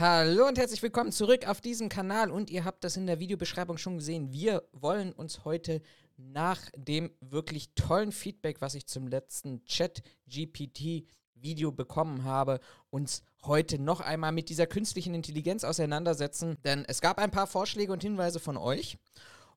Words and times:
Hallo 0.00 0.48
und 0.48 0.56
herzlich 0.56 0.82
willkommen 0.82 1.12
zurück 1.12 1.46
auf 1.46 1.60
diesem 1.60 1.90
Kanal 1.90 2.30
und 2.30 2.48
ihr 2.48 2.64
habt 2.64 2.84
das 2.84 2.96
in 2.96 3.06
der 3.06 3.20
Videobeschreibung 3.20 3.76
schon 3.76 3.98
gesehen. 3.98 4.32
Wir 4.32 4.62
wollen 4.72 5.12
uns 5.12 5.44
heute 5.44 5.82
nach 6.16 6.58
dem 6.74 7.10
wirklich 7.20 7.74
tollen 7.74 8.10
Feedback, 8.10 8.62
was 8.62 8.74
ich 8.74 8.86
zum 8.86 9.06
letzten 9.06 9.62
Chat-GPT-Video 9.66 11.72
bekommen 11.72 12.24
habe, 12.24 12.60
uns 12.88 13.22
heute 13.44 13.78
noch 13.78 14.00
einmal 14.00 14.32
mit 14.32 14.48
dieser 14.48 14.66
künstlichen 14.66 15.12
Intelligenz 15.12 15.64
auseinandersetzen. 15.64 16.56
Denn 16.64 16.86
es 16.88 17.02
gab 17.02 17.18
ein 17.18 17.30
paar 17.30 17.46
Vorschläge 17.46 17.92
und 17.92 18.02
Hinweise 18.02 18.40
von 18.40 18.56
euch 18.56 18.96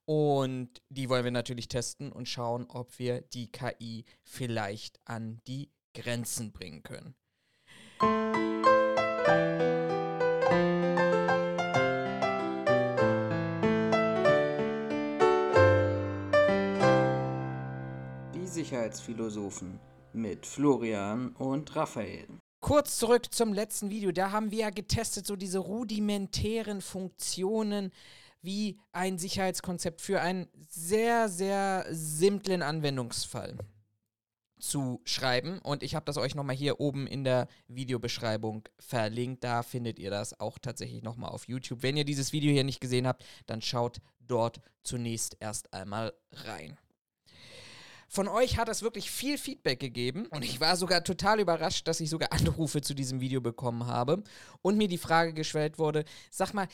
und 0.04 0.82
die 0.90 1.08
wollen 1.08 1.24
wir 1.24 1.32
natürlich 1.32 1.70
testen 1.70 2.12
und 2.12 2.28
schauen, 2.28 2.66
ob 2.68 3.00
wir 3.00 3.22
die 3.22 3.50
KI 3.50 4.04
vielleicht 4.26 5.00
an 5.06 5.40
die 5.48 5.70
Grenzen 5.94 6.52
bringen 6.52 6.84
können. 6.84 7.16
Sicherheitsphilosophen 18.54 19.80
mit 20.14 20.46
Florian 20.46 21.30
und 21.36 21.76
Raphael. 21.76 22.28
Kurz 22.60 22.98
zurück 22.98 23.34
zum 23.34 23.52
letzten 23.52 23.90
Video. 23.90 24.12
Da 24.12 24.32
haben 24.32 24.52
wir 24.52 24.60
ja 24.60 24.70
getestet, 24.70 25.26
so 25.26 25.36
diese 25.36 25.60
rudimentären 25.60 26.82
Funktionen 26.82 27.92
wie 28.42 28.78
ein 28.92 29.18
Sicherheitskonzept 29.18 30.02
für 30.02 30.22
einen 30.22 30.48
sehr, 30.70 31.30
sehr 31.30 31.86
simplen 31.90 32.62
Anwendungsfall 32.62 33.58
zu 34.60 35.02
schreiben. 35.04 35.60
Und 35.60 35.84
ich 35.84 35.96
habe 35.96 36.06
das 36.06 36.18
euch 36.18 36.36
nochmal 36.36 36.56
hier 36.56 36.80
oben 36.80 37.08
in 37.08 37.24
der 37.24 37.48
Videobeschreibung 37.68 38.64
verlinkt. 38.80 39.44
Da 39.44 39.64
findet 39.64 40.00
ihr 40.00 40.10
das 40.10 40.40
auch 40.40 40.58
tatsächlich 40.60 41.04
nochmal 41.04 41.32
auf 41.32 41.48
YouTube. 41.48 41.84
Wenn 41.84 41.98
ihr 41.98 42.06
dieses 42.06 42.32
Video 42.32 42.52
hier 42.52 42.64
nicht 42.64 42.80
gesehen 42.80 43.08
habt, 43.08 43.26
dann 43.46 43.62
schaut 43.62 44.00
dort 44.22 44.62
zunächst 44.84 45.36
erst 45.40 45.74
einmal 45.74 46.14
rein. 46.32 46.78
Von 48.14 48.28
euch 48.28 48.58
hat 48.58 48.70
es 48.70 48.84
wirklich 48.84 49.10
viel 49.10 49.40
Feedback 49.40 49.80
gegeben 49.80 50.28
und 50.28 50.46
ich 50.46 50.62
war 50.62 50.76
sogar 50.76 51.04
total 51.04 51.40
überrascht, 51.40 51.88
dass 51.88 52.00
ich 52.00 52.12
sogar 52.12 52.32
Anrufe 52.32 52.82
zu 52.82 52.94
diesem 52.94 53.22
Video 53.22 53.42
bekommen 53.42 53.88
habe 53.88 54.22
und 54.62 54.78
mir 54.78 54.88
die 54.88 55.00
Frage 55.00 55.34
gestellt 55.34 55.80
wurde, 55.80 56.06
sag 56.30 56.54
mal, 56.54 56.68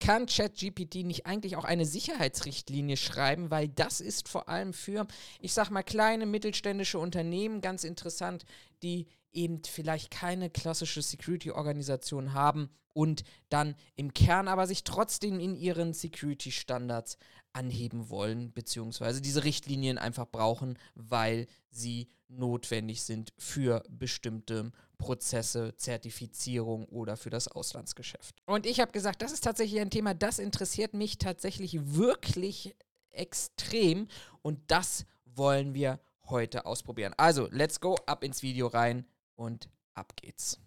kann 0.00 0.24
ChatGPT 0.24 1.04
nicht 1.04 1.26
eigentlich 1.26 1.56
auch 1.56 1.66
eine 1.66 1.84
Sicherheitsrichtlinie 1.84 2.96
schreiben, 2.96 3.50
weil 3.50 3.68
das 3.68 4.00
ist 4.00 4.30
vor 4.30 4.48
allem 4.48 4.72
für, 4.72 5.06
ich 5.38 5.52
sag 5.52 5.68
mal, 5.68 5.82
kleine 5.82 6.24
mittelständische 6.24 6.98
Unternehmen 6.98 7.60
ganz 7.60 7.84
interessant, 7.84 8.46
die 8.82 9.06
eben 9.34 9.60
vielleicht 9.66 10.10
keine 10.10 10.48
klassische 10.48 11.02
Security-Organisation 11.02 12.32
haben 12.32 12.70
und 12.94 13.24
dann 13.50 13.74
im 13.96 14.14
Kern 14.14 14.48
aber 14.48 14.66
sich 14.66 14.82
trotzdem 14.82 15.40
in 15.40 15.56
ihren 15.56 15.92
Security-Standards 15.92 17.18
anheben 17.56 18.10
wollen, 18.10 18.52
beziehungsweise 18.52 19.22
diese 19.22 19.44
Richtlinien 19.44 19.96
einfach 19.96 20.26
brauchen, 20.30 20.78
weil 20.94 21.46
sie 21.70 22.08
notwendig 22.28 23.02
sind 23.02 23.32
für 23.38 23.82
bestimmte 23.88 24.72
Prozesse, 24.98 25.74
Zertifizierung 25.76 26.84
oder 26.86 27.16
für 27.16 27.30
das 27.30 27.48
Auslandsgeschäft. 27.48 28.36
Und 28.46 28.66
ich 28.66 28.80
habe 28.80 28.92
gesagt, 28.92 29.22
das 29.22 29.32
ist 29.32 29.44
tatsächlich 29.44 29.80
ein 29.80 29.90
Thema, 29.90 30.12
das 30.14 30.38
interessiert 30.38 30.92
mich 30.92 31.18
tatsächlich 31.18 31.78
wirklich 31.96 32.76
extrem 33.10 34.08
und 34.42 34.60
das 34.66 35.06
wollen 35.24 35.72
wir 35.74 35.98
heute 36.28 36.66
ausprobieren. 36.66 37.14
Also, 37.16 37.48
let's 37.50 37.80
go, 37.80 37.96
ab 38.06 38.22
ins 38.22 38.42
Video 38.42 38.66
rein 38.66 39.06
und 39.36 39.70
ab 39.94 40.12
geht's. 40.16 40.58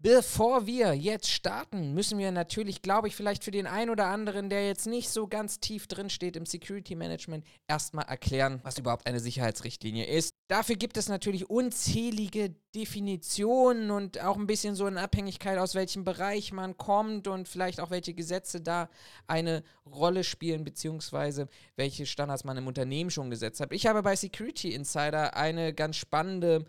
Bevor 0.00 0.64
wir 0.64 0.94
jetzt 0.94 1.28
starten, 1.28 1.92
müssen 1.92 2.20
wir 2.20 2.30
natürlich, 2.30 2.82
glaube 2.82 3.08
ich, 3.08 3.16
vielleicht 3.16 3.42
für 3.42 3.50
den 3.50 3.66
einen 3.66 3.90
oder 3.90 4.06
anderen, 4.06 4.48
der 4.48 4.64
jetzt 4.64 4.86
nicht 4.86 5.08
so 5.08 5.26
ganz 5.26 5.58
tief 5.58 5.88
drin 5.88 6.08
steht 6.08 6.36
im 6.36 6.46
Security 6.46 6.94
Management, 6.94 7.44
erstmal 7.66 8.04
erklären, 8.04 8.60
was 8.62 8.78
überhaupt 8.78 9.08
eine 9.08 9.18
Sicherheitsrichtlinie 9.18 10.04
ist. 10.04 10.36
Dafür 10.46 10.76
gibt 10.76 10.98
es 10.98 11.08
natürlich 11.08 11.50
unzählige 11.50 12.54
Definitionen 12.76 13.90
und 13.90 14.20
auch 14.22 14.36
ein 14.36 14.46
bisschen 14.46 14.76
so 14.76 14.86
in 14.86 14.98
Abhängigkeit, 14.98 15.58
aus 15.58 15.74
welchem 15.74 16.04
Bereich 16.04 16.52
man 16.52 16.76
kommt 16.76 17.26
und 17.26 17.48
vielleicht 17.48 17.80
auch 17.80 17.90
welche 17.90 18.14
Gesetze 18.14 18.60
da 18.60 18.88
eine 19.26 19.64
Rolle 19.84 20.22
spielen, 20.22 20.62
beziehungsweise 20.62 21.48
welche 21.74 22.06
Standards 22.06 22.44
man 22.44 22.56
im 22.56 22.68
Unternehmen 22.68 23.10
schon 23.10 23.30
gesetzt 23.30 23.58
hat. 23.58 23.72
Ich 23.72 23.88
habe 23.88 24.04
bei 24.04 24.14
Security 24.14 24.74
Insider 24.74 25.36
eine 25.36 25.74
ganz 25.74 25.96
spannende 25.96 26.66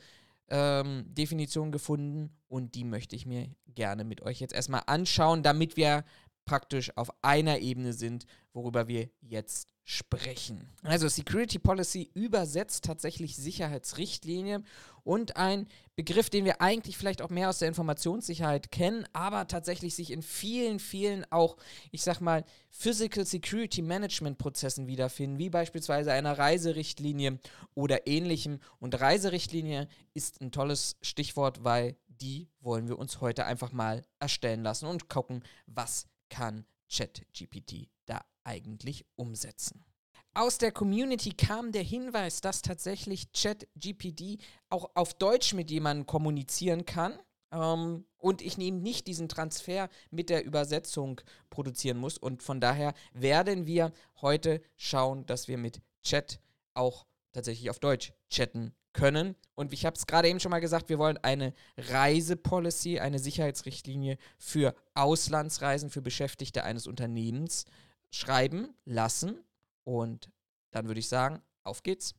ähm, 0.50 1.06
Definition 1.14 1.72
gefunden 1.72 2.32
und 2.50 2.76
die 2.76 2.84
möchte 2.84 3.16
ich 3.16 3.26
mir 3.26 3.48
gerne 3.68 4.04
mit 4.04 4.22
euch 4.22 4.42
jetzt 4.42 4.54
erstmal 4.54 4.84
anschauen, 4.88 5.44
damit 5.44 5.78
wir 5.78 6.04
praktisch 6.46 6.98
auf 6.98 7.12
einer 7.22 7.60
Ebene 7.60 7.94
sind, 7.94 8.26
worüber 8.54 8.88
wir 8.88 9.10
jetzt 9.22 9.68
sprechen. 9.84 10.68
Also 10.84 11.08
Security 11.08 11.60
Policy 11.60 12.10
übersetzt 12.14 12.86
tatsächlich 12.86 13.36
Sicherheitsrichtlinie 13.36 14.64
und 15.04 15.38
ein 15.38 15.68
Begriff, 15.96 16.30
den 16.30 16.46
wir 16.46 16.62
eigentlich 16.62 16.98
vielleicht 16.98 17.22
auch 17.22 17.30
mehr 17.30 17.50
aus 17.50 17.60
der 17.60 17.68
Informationssicherheit 17.68 18.72
kennen, 18.72 19.08
aber 19.14 19.48
tatsächlich 19.48 19.96
sich 19.96 20.12
in 20.12 20.22
vielen, 20.22 20.80
vielen 20.80 21.26
auch, 21.32 21.58
ich 21.92 22.02
sag 22.02 22.20
mal, 22.20 22.44
Physical 22.70 23.26
Security 23.26 23.82
Management 23.82 24.38
Prozessen 24.40 24.88
wiederfinden, 24.88 25.38
wie 25.38 25.50
beispielsweise 25.50 26.12
einer 26.14 26.38
Reiserichtlinie 26.38 27.40
oder 27.76 28.08
ähnlichem. 28.08 28.60
Und 28.80 29.00
Reiserichtlinie 29.00 29.88
ist 30.14 30.42
ein 30.42 30.52
tolles 30.52 30.98
Stichwort, 31.02 31.64
weil 31.64 31.96
die 32.22 32.50
wollen 32.60 32.88
wir 32.88 33.00
uns 33.00 33.22
heute 33.22 33.46
einfach 33.46 33.72
mal 33.72 34.04
erstellen 34.20 34.64
lassen 34.64 34.86
und 34.86 35.10
gucken, 35.10 35.44
was 35.66 36.08
kann 36.30 36.66
ChatGPT 36.90 37.90
da 38.06 38.24
eigentlich 38.44 39.06
umsetzen. 39.16 39.86
Aus 40.34 40.58
der 40.58 40.72
Community 40.72 41.32
kam 41.32 41.72
der 41.72 41.84
Hinweis, 41.84 42.42
dass 42.42 42.62
tatsächlich 42.62 43.32
ChatGPT 43.34 44.40
auch 44.70 44.90
auf 44.94 45.14
Deutsch 45.16 45.54
mit 45.54 45.72
jemandem 45.72 46.06
kommunizieren 46.06 46.86
kann. 46.86 47.18
Ähm, 47.52 48.06
und 48.18 48.42
ich 48.42 48.58
nehme 48.58 48.80
nicht 48.80 49.08
diesen 49.08 49.28
Transfer 49.28 49.90
mit 50.12 50.30
der 50.30 50.46
Übersetzung 50.46 51.20
produzieren 51.50 51.98
muss. 51.98 52.18
Und 52.18 52.44
von 52.44 52.62
daher 52.62 52.94
werden 53.14 53.66
wir 53.66 53.92
heute 54.22 54.62
schauen, 54.76 55.26
dass 55.26 55.48
wir 55.48 55.58
mit 55.58 55.82
Chat 56.04 56.40
auch 56.74 57.06
tatsächlich 57.32 57.70
auf 57.70 57.80
Deutsch 57.80 58.14
chatten 58.30 58.74
können. 58.94 59.36
Und 59.56 59.74
ich 59.74 59.86
habe 59.86 59.96
es 59.96 60.08
gerade 60.08 60.30
eben 60.30 60.40
schon 60.40 60.52
mal 60.52 60.60
gesagt, 60.60 60.90
wir 60.90 61.00
wollen 61.00 61.18
eine 61.18 61.54
Reisepolicy, 61.78 63.00
eine 63.00 63.20
Sicherheitsrichtlinie 63.20 64.18
für 64.38 64.76
Auslandsreisen 64.94 65.90
für 65.90 66.02
Beschäftigte 66.02 66.64
eines 66.64 66.88
Unternehmens 66.88 67.66
schreiben 68.12 68.74
lassen. 68.86 69.44
Und 69.84 70.32
dann 70.72 70.88
würde 70.88 71.00
ich 71.00 71.08
sagen, 71.08 71.42
auf 71.64 71.84
geht's. 71.84 72.16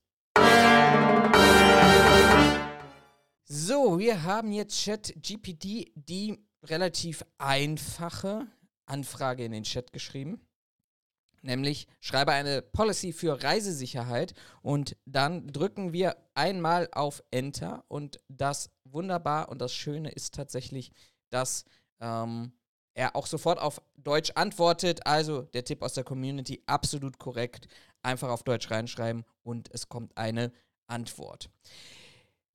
So, 3.44 3.98
wir 3.98 4.22
haben 4.22 4.52
jetzt 4.52 4.84
ChatGPT 4.84 5.92
die 5.94 6.38
relativ 6.62 7.24
einfache 7.38 8.46
Anfrage 8.86 9.44
in 9.44 9.52
den 9.52 9.64
Chat 9.64 9.92
geschrieben. 9.92 10.40
Nämlich 11.42 11.86
schreibe 12.00 12.32
eine 12.32 12.60
Policy 12.60 13.12
für 13.12 13.42
Reisesicherheit 13.42 14.34
und 14.62 14.96
dann 15.06 15.46
drücken 15.48 15.92
wir 15.92 16.16
einmal 16.34 16.88
auf 16.92 17.22
Enter 17.30 17.84
und 17.88 18.20
das 18.28 18.70
wunderbar 18.84 19.48
und 19.48 19.60
das 19.60 19.72
Schöne 19.72 20.10
ist 20.10 20.34
tatsächlich, 20.34 20.92
dass 21.30 21.64
ähm, 22.00 22.52
er 22.94 23.16
auch 23.16 23.26
sofort 23.26 23.58
auf 23.58 23.80
Deutsch 23.96 24.32
antwortet. 24.34 25.06
Also 25.06 25.42
der 25.42 25.64
Tipp 25.64 25.82
aus 25.82 25.94
der 25.94 26.04
Community, 26.04 26.62
absolut 26.66 27.18
korrekt. 27.18 27.68
Einfach 28.02 28.28
auf 28.28 28.42
Deutsch 28.42 28.70
reinschreiben 28.70 29.24
und 29.42 29.70
es 29.72 29.88
kommt 29.88 30.16
eine 30.16 30.52
Antwort. 30.86 31.50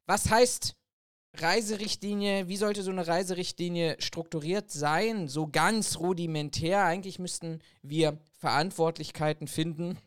Was 0.05 0.29
heißt 0.29 0.75
Reiserichtlinie? 1.41 2.47
Wie 2.47 2.57
sollte 2.57 2.83
so 2.83 2.91
eine 2.91 3.07
Reiserichtlinie 3.07 3.97
strukturiert 3.99 4.71
sein? 4.71 5.27
So 5.27 5.47
ganz 5.47 5.97
rudimentär. 5.97 6.83
Eigentlich 6.83 7.19
müssten 7.19 7.59
wir 7.81 8.17
Verantwortlichkeiten 8.39 9.47
finden. 9.47 9.97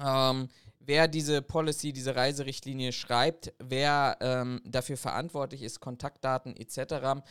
Ähm, 0.00 0.48
wer 0.80 1.08
diese 1.08 1.42
Policy, 1.42 1.92
diese 1.92 2.16
Reiserichtlinie 2.16 2.92
schreibt, 2.92 3.52
wer 3.58 4.16
ähm, 4.20 4.60
dafür 4.64 4.96
verantwortlich 4.96 5.62
ist, 5.62 5.80
Kontaktdaten 5.80 6.56
etc. 6.56 7.22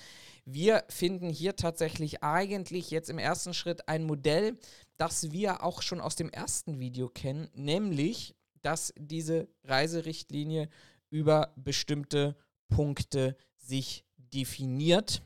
Wir 0.46 0.84
finden 0.90 1.30
hier 1.30 1.56
tatsächlich 1.56 2.24
eigentlich 2.24 2.92
jetzt 2.92 3.10
im 3.10 3.18
ersten 3.18 3.54
Schritt 3.54 3.88
ein 3.88 4.04
Modell, 4.04 4.58
das 4.98 5.32
wir 5.32 5.64
auch 5.64 5.82
schon 5.82 6.02
aus 6.02 6.16
dem 6.16 6.30
ersten 6.30 6.80
Video 6.80 7.10
kennen, 7.10 7.50
nämlich, 7.54 8.36
dass 8.62 8.94
diese 8.98 9.48
Reiserichtlinie 9.64 10.70
über 11.10 11.54
bestimmte 11.56 12.36
Punkte 12.72 13.38
sich 13.58 14.04
definiert, 14.18 15.22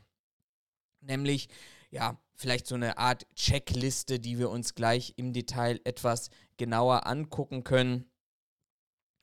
nämlich 1.00 1.48
ja, 1.90 2.20
vielleicht 2.34 2.66
so 2.66 2.74
eine 2.74 2.98
Art 2.98 3.26
Checkliste, 3.34 4.20
die 4.20 4.38
wir 4.38 4.50
uns 4.50 4.74
gleich 4.74 5.14
im 5.16 5.32
Detail 5.32 5.80
etwas 5.84 6.28
genauer 6.58 7.06
angucken 7.06 7.64
können. 7.64 8.04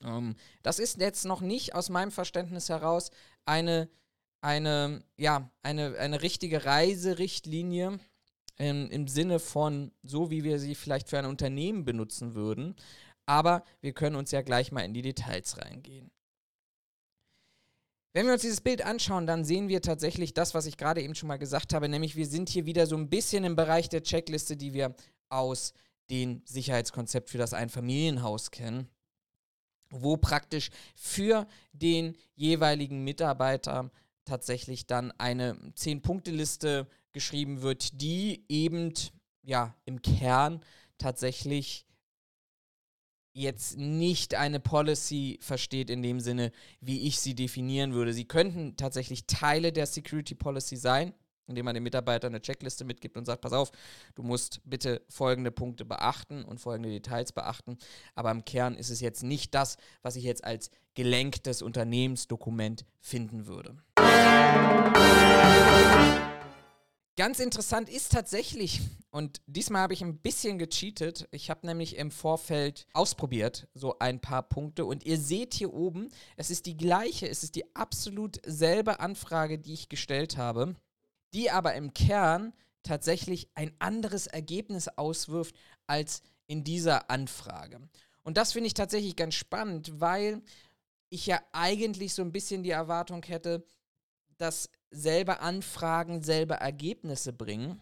Ähm, 0.03 0.35
das 0.63 0.79
ist 0.79 0.99
jetzt 0.99 1.25
noch 1.25 1.41
nicht 1.41 1.75
aus 1.75 1.89
meinem 1.89 2.11
Verständnis 2.11 2.69
heraus 2.69 3.11
eine 3.45 3.87
eine, 4.43 5.01
ja, 5.17 5.49
eine, 5.63 5.97
eine 5.97 6.21
richtige 6.21 6.65
Reiserichtlinie 6.65 7.99
im, 8.57 8.91
im 8.91 9.07
Sinne 9.07 9.39
von 9.39 9.91
so, 10.03 10.29
wie 10.29 10.43
wir 10.43 10.59
sie 10.59 10.75
vielleicht 10.75 11.09
für 11.09 11.17
ein 11.17 11.25
Unternehmen 11.25 11.85
benutzen 11.85 12.35
würden. 12.35 12.75
Aber 13.25 13.63
wir 13.79 13.93
können 13.93 14.17
uns 14.17 14.31
ja 14.31 14.41
gleich 14.41 14.73
mal 14.73 14.81
in 14.81 14.93
die 14.93 15.01
Details 15.01 15.57
reingehen. 15.59 16.11
Wenn 18.15 18.27
wir 18.27 18.33
uns 18.33 18.43
dieses 18.43 18.61
Bild 18.61 18.85
anschauen, 18.85 19.25
dann 19.25 19.43
sehen 19.43 19.69
wir 19.69 19.81
tatsächlich 19.81 20.35
das, 20.35 20.53
was 20.53 20.67
ich 20.67 20.77
gerade 20.77 21.01
eben 21.01 21.15
schon 21.15 21.27
mal 21.27 21.39
gesagt 21.39 21.73
habe, 21.73 21.89
nämlich 21.89 22.15
wir 22.15 22.27
sind 22.27 22.47
hier 22.47 22.67
wieder 22.67 22.85
so 22.85 22.95
ein 22.95 23.09
bisschen 23.09 23.43
im 23.43 23.55
Bereich 23.55 23.89
der 23.89 24.03
Checkliste, 24.03 24.55
die 24.55 24.73
wir 24.73 24.95
aus 25.29 25.73
dem 26.11 26.43
Sicherheitskonzept 26.45 27.31
für 27.31 27.39
das 27.39 27.53
Einfamilienhaus 27.53 28.51
kennen, 28.51 28.87
wo 29.89 30.15
praktisch 30.15 30.69
für 30.95 31.47
den 31.71 32.15
jeweiligen 32.35 33.03
Mitarbeiter 33.03 33.89
tatsächlich 34.25 34.85
dann 34.85 35.11
eine 35.17 35.55
10-Punkte-Liste 35.75 36.87
geschrieben 37.13 37.63
wird, 37.63 37.99
die 37.99 38.45
eben 38.47 38.93
ja 39.41 39.75
im 39.85 40.03
Kern 40.03 40.61
tatsächlich 40.99 41.87
jetzt 43.33 43.77
nicht 43.77 44.35
eine 44.35 44.59
Policy 44.59 45.39
versteht 45.41 45.89
in 45.89 46.01
dem 46.01 46.19
Sinne, 46.19 46.51
wie 46.79 47.07
ich 47.07 47.19
sie 47.19 47.35
definieren 47.35 47.93
würde. 47.93 48.13
Sie 48.13 48.25
könnten 48.25 48.77
tatsächlich 48.77 49.25
Teile 49.25 49.71
der 49.71 49.87
Security 49.87 50.35
Policy 50.35 50.75
sein, 50.75 51.13
indem 51.47 51.65
man 51.65 51.73
dem 51.73 51.83
Mitarbeiter 51.83 52.27
eine 52.27 52.41
Checkliste 52.41 52.85
mitgibt 52.85 53.17
und 53.17 53.25
sagt, 53.25 53.41
pass 53.41 53.53
auf, 53.53 53.71
du 54.15 54.23
musst 54.23 54.61
bitte 54.63 55.01
folgende 55.09 55.51
Punkte 55.51 55.83
beachten 55.83 56.45
und 56.45 56.59
folgende 56.59 56.89
Details 56.89 57.31
beachten. 57.31 57.77
Aber 58.15 58.31
im 58.31 58.45
Kern 58.45 58.75
ist 58.75 58.89
es 58.89 59.01
jetzt 59.01 59.23
nicht 59.23 59.53
das, 59.53 59.77
was 60.03 60.15
ich 60.15 60.23
jetzt 60.23 60.43
als 60.43 60.69
gelenktes 60.93 61.61
Unternehmensdokument 61.61 62.85
finden 62.99 63.47
würde. 63.47 63.75
Ganz 67.15 67.39
interessant 67.39 67.89
ist 67.89 68.11
tatsächlich, 68.11 68.81
und 69.11 69.39
diesmal 69.45 69.83
habe 69.83 69.93
ich 69.93 70.03
ein 70.03 70.17
bisschen 70.17 70.57
gecheatet. 70.57 71.27
Ich 71.29 71.51
habe 71.51 71.67
nämlich 71.67 71.97
im 71.97 72.09
Vorfeld 72.09 72.87
ausprobiert, 72.93 73.67
so 73.75 73.99
ein 73.99 74.19
paar 74.19 74.41
Punkte. 74.41 74.85
Und 74.85 75.05
ihr 75.05 75.19
seht 75.19 75.53
hier 75.53 75.71
oben, 75.71 76.09
es 76.37 76.49
ist 76.49 76.65
die 76.65 76.75
gleiche, 76.75 77.29
es 77.29 77.43
ist 77.43 77.53
die 77.53 77.75
absolut 77.75 78.39
selbe 78.43 78.99
Anfrage, 78.99 79.59
die 79.59 79.73
ich 79.73 79.89
gestellt 79.89 80.37
habe, 80.37 80.75
die 81.35 81.51
aber 81.51 81.75
im 81.75 81.93
Kern 81.93 82.51
tatsächlich 82.81 83.47
ein 83.53 83.75
anderes 83.77 84.25
Ergebnis 84.25 84.87
auswirft 84.87 85.55
als 85.85 86.23
in 86.47 86.63
dieser 86.63 87.11
Anfrage. 87.11 87.87
Und 88.23 88.37
das 88.37 88.53
finde 88.53 88.67
ich 88.67 88.73
tatsächlich 88.73 89.15
ganz 89.15 89.35
spannend, 89.35 89.99
weil 89.99 90.41
ich 91.09 91.27
ja 91.27 91.39
eigentlich 91.51 92.15
so 92.15 92.23
ein 92.23 92.31
bisschen 92.31 92.63
die 92.63 92.71
Erwartung 92.71 93.21
hätte, 93.21 93.63
dass 94.37 94.71
selber 94.93 95.41
Anfragen, 95.41 96.21
selber 96.21 96.55
Ergebnisse 96.55 97.33
bringen. 97.33 97.81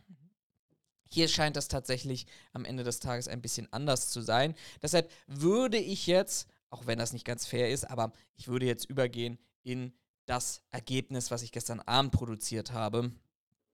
Hier 1.09 1.27
scheint 1.27 1.57
das 1.57 1.67
tatsächlich 1.67 2.25
am 2.53 2.63
Ende 2.65 2.83
des 2.83 2.99
Tages 2.99 3.27
ein 3.27 3.41
bisschen 3.41 3.71
anders 3.73 4.09
zu 4.09 4.21
sein. 4.21 4.55
Deshalb 4.81 5.11
würde 5.27 5.77
ich 5.77 6.07
jetzt, 6.07 6.47
auch 6.69 6.87
wenn 6.87 6.97
das 6.97 7.11
nicht 7.11 7.25
ganz 7.25 7.45
fair 7.45 7.69
ist, 7.69 7.83
aber 7.89 8.13
ich 8.35 8.47
würde 8.47 8.65
jetzt 8.65 8.85
übergehen 8.89 9.37
in 9.63 9.93
das 10.25 10.63
Ergebnis, 10.69 11.29
was 11.29 11.41
ich 11.41 11.51
gestern 11.51 11.81
Abend 11.81 12.13
produziert 12.13 12.71
habe, 12.71 13.11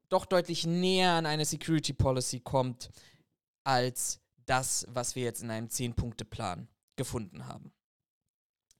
doch 0.10 0.26
deutlich 0.26 0.66
näher 0.66 1.12
an 1.12 1.26
eine 1.26 1.46
Security 1.46 1.94
Policy 1.94 2.40
kommt, 2.40 2.90
als 3.64 4.20
das, 4.46 4.86
was 4.90 5.16
wir 5.16 5.24
jetzt 5.24 5.44
in 5.44 5.52
einem 5.52 5.68
10-Punkte-Plan 5.68 6.68
gefunden 6.96 7.46
haben. 7.46 7.72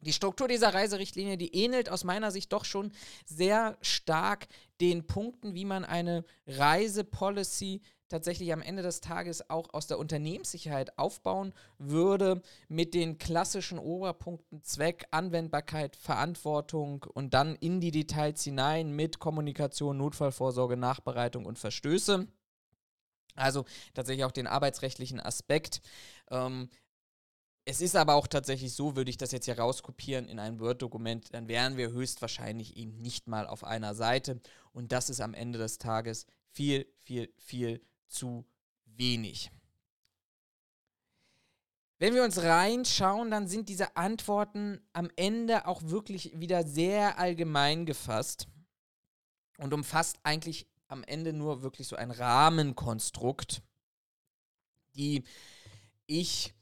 Die 0.08 0.14
Struktur 0.14 0.48
dieser 0.48 0.74
Reiserichtlinie, 0.74 1.38
die 1.38 1.54
ähnelt 1.54 1.90
aus 1.90 2.06
meiner 2.06 2.32
Sicht 2.32 2.54
doch 2.54 2.64
schon 2.64 2.94
sehr 3.26 3.78
stark 3.82 4.48
den 4.80 5.06
Punkten, 5.06 5.54
wie 5.54 5.66
man 5.66 5.84
eine 5.84 6.24
Reisepolicy 6.48 7.82
tatsächlich 8.08 8.54
am 8.54 8.62
Ende 8.62 8.84
des 8.84 9.02
Tages 9.02 9.50
auch 9.50 9.74
aus 9.74 9.88
der 9.88 10.00
Unternehmenssicherheit 10.00 10.98
aufbauen 10.98 11.54
würde, 11.78 12.42
mit 12.70 12.94
den 12.94 13.18
klassischen 13.18 13.80
Oberpunkten 13.80 14.64
Zweck, 14.64 15.08
Anwendbarkeit, 15.12 15.98
Verantwortung 15.98 17.06
und 17.14 17.34
dann 17.34 17.56
in 17.56 17.82
die 17.82 17.92
Details 17.92 18.42
hinein 18.46 18.92
mit 18.92 19.20
Kommunikation, 19.20 19.98
Notfallvorsorge, 19.98 20.78
Nachbereitung 20.78 21.46
und 21.46 21.60
Verstöße. 21.60 22.28
Also 23.36 23.66
tatsächlich 23.94 24.24
auch 24.24 24.32
den 24.32 24.48
arbeitsrechtlichen 24.48 25.20
Aspekt. 25.20 25.82
Ähm, 26.32 26.70
es 27.70 27.82
ist 27.82 27.98
aber 27.98 28.16
auch 28.16 28.28
tatsächlich 28.28 28.72
so, 28.72 28.96
würde 28.96 29.10
ich 29.10 29.18
das 29.18 29.34
jetzt 29.34 29.44
hier 29.44 29.60
rauskopieren 29.60 30.30
in 30.30 30.40
ein 30.40 30.62
Word-Dokument, 30.62 31.34
dann 31.34 31.50
wären 31.50 31.76
wir 31.76 31.92
höchstwahrscheinlich 31.92 32.78
eben 32.78 33.02
nicht 33.02 33.28
mal 33.28 33.46
auf 33.46 33.66
einer 33.66 33.94
Seite. 33.94 34.40
Und 34.72 34.94
das 34.94 35.10
ist 35.10 35.20
am 35.20 35.34
Ende 35.34 35.60
des 35.60 35.78
Tages 35.78 36.28
viel, 36.54 36.88
viel, 36.96 37.30
viel 37.36 37.82
zu 38.08 38.46
wenig. 38.86 39.52
Wenn 42.00 42.14
wir 42.14 42.24
uns 42.24 42.42
reinschauen, 42.42 43.32
dann 43.32 43.50
sind 43.50 43.68
diese 43.68 43.98
Antworten 43.98 44.80
am 44.94 45.10
Ende 45.18 45.68
auch 45.68 45.82
wirklich 45.84 46.40
wieder 46.40 46.64
sehr 46.64 47.20
allgemein 47.20 47.86
gefasst 47.86 48.48
und 49.58 49.74
umfasst 49.74 50.20
eigentlich 50.24 50.68
am 50.88 51.04
Ende 51.04 51.34
nur 51.34 51.64
wirklich 51.64 51.90
so 51.90 51.98
ein 51.98 52.12
Rahmenkonstrukt, 52.12 53.62
die 54.96 55.26
ich 56.06 56.54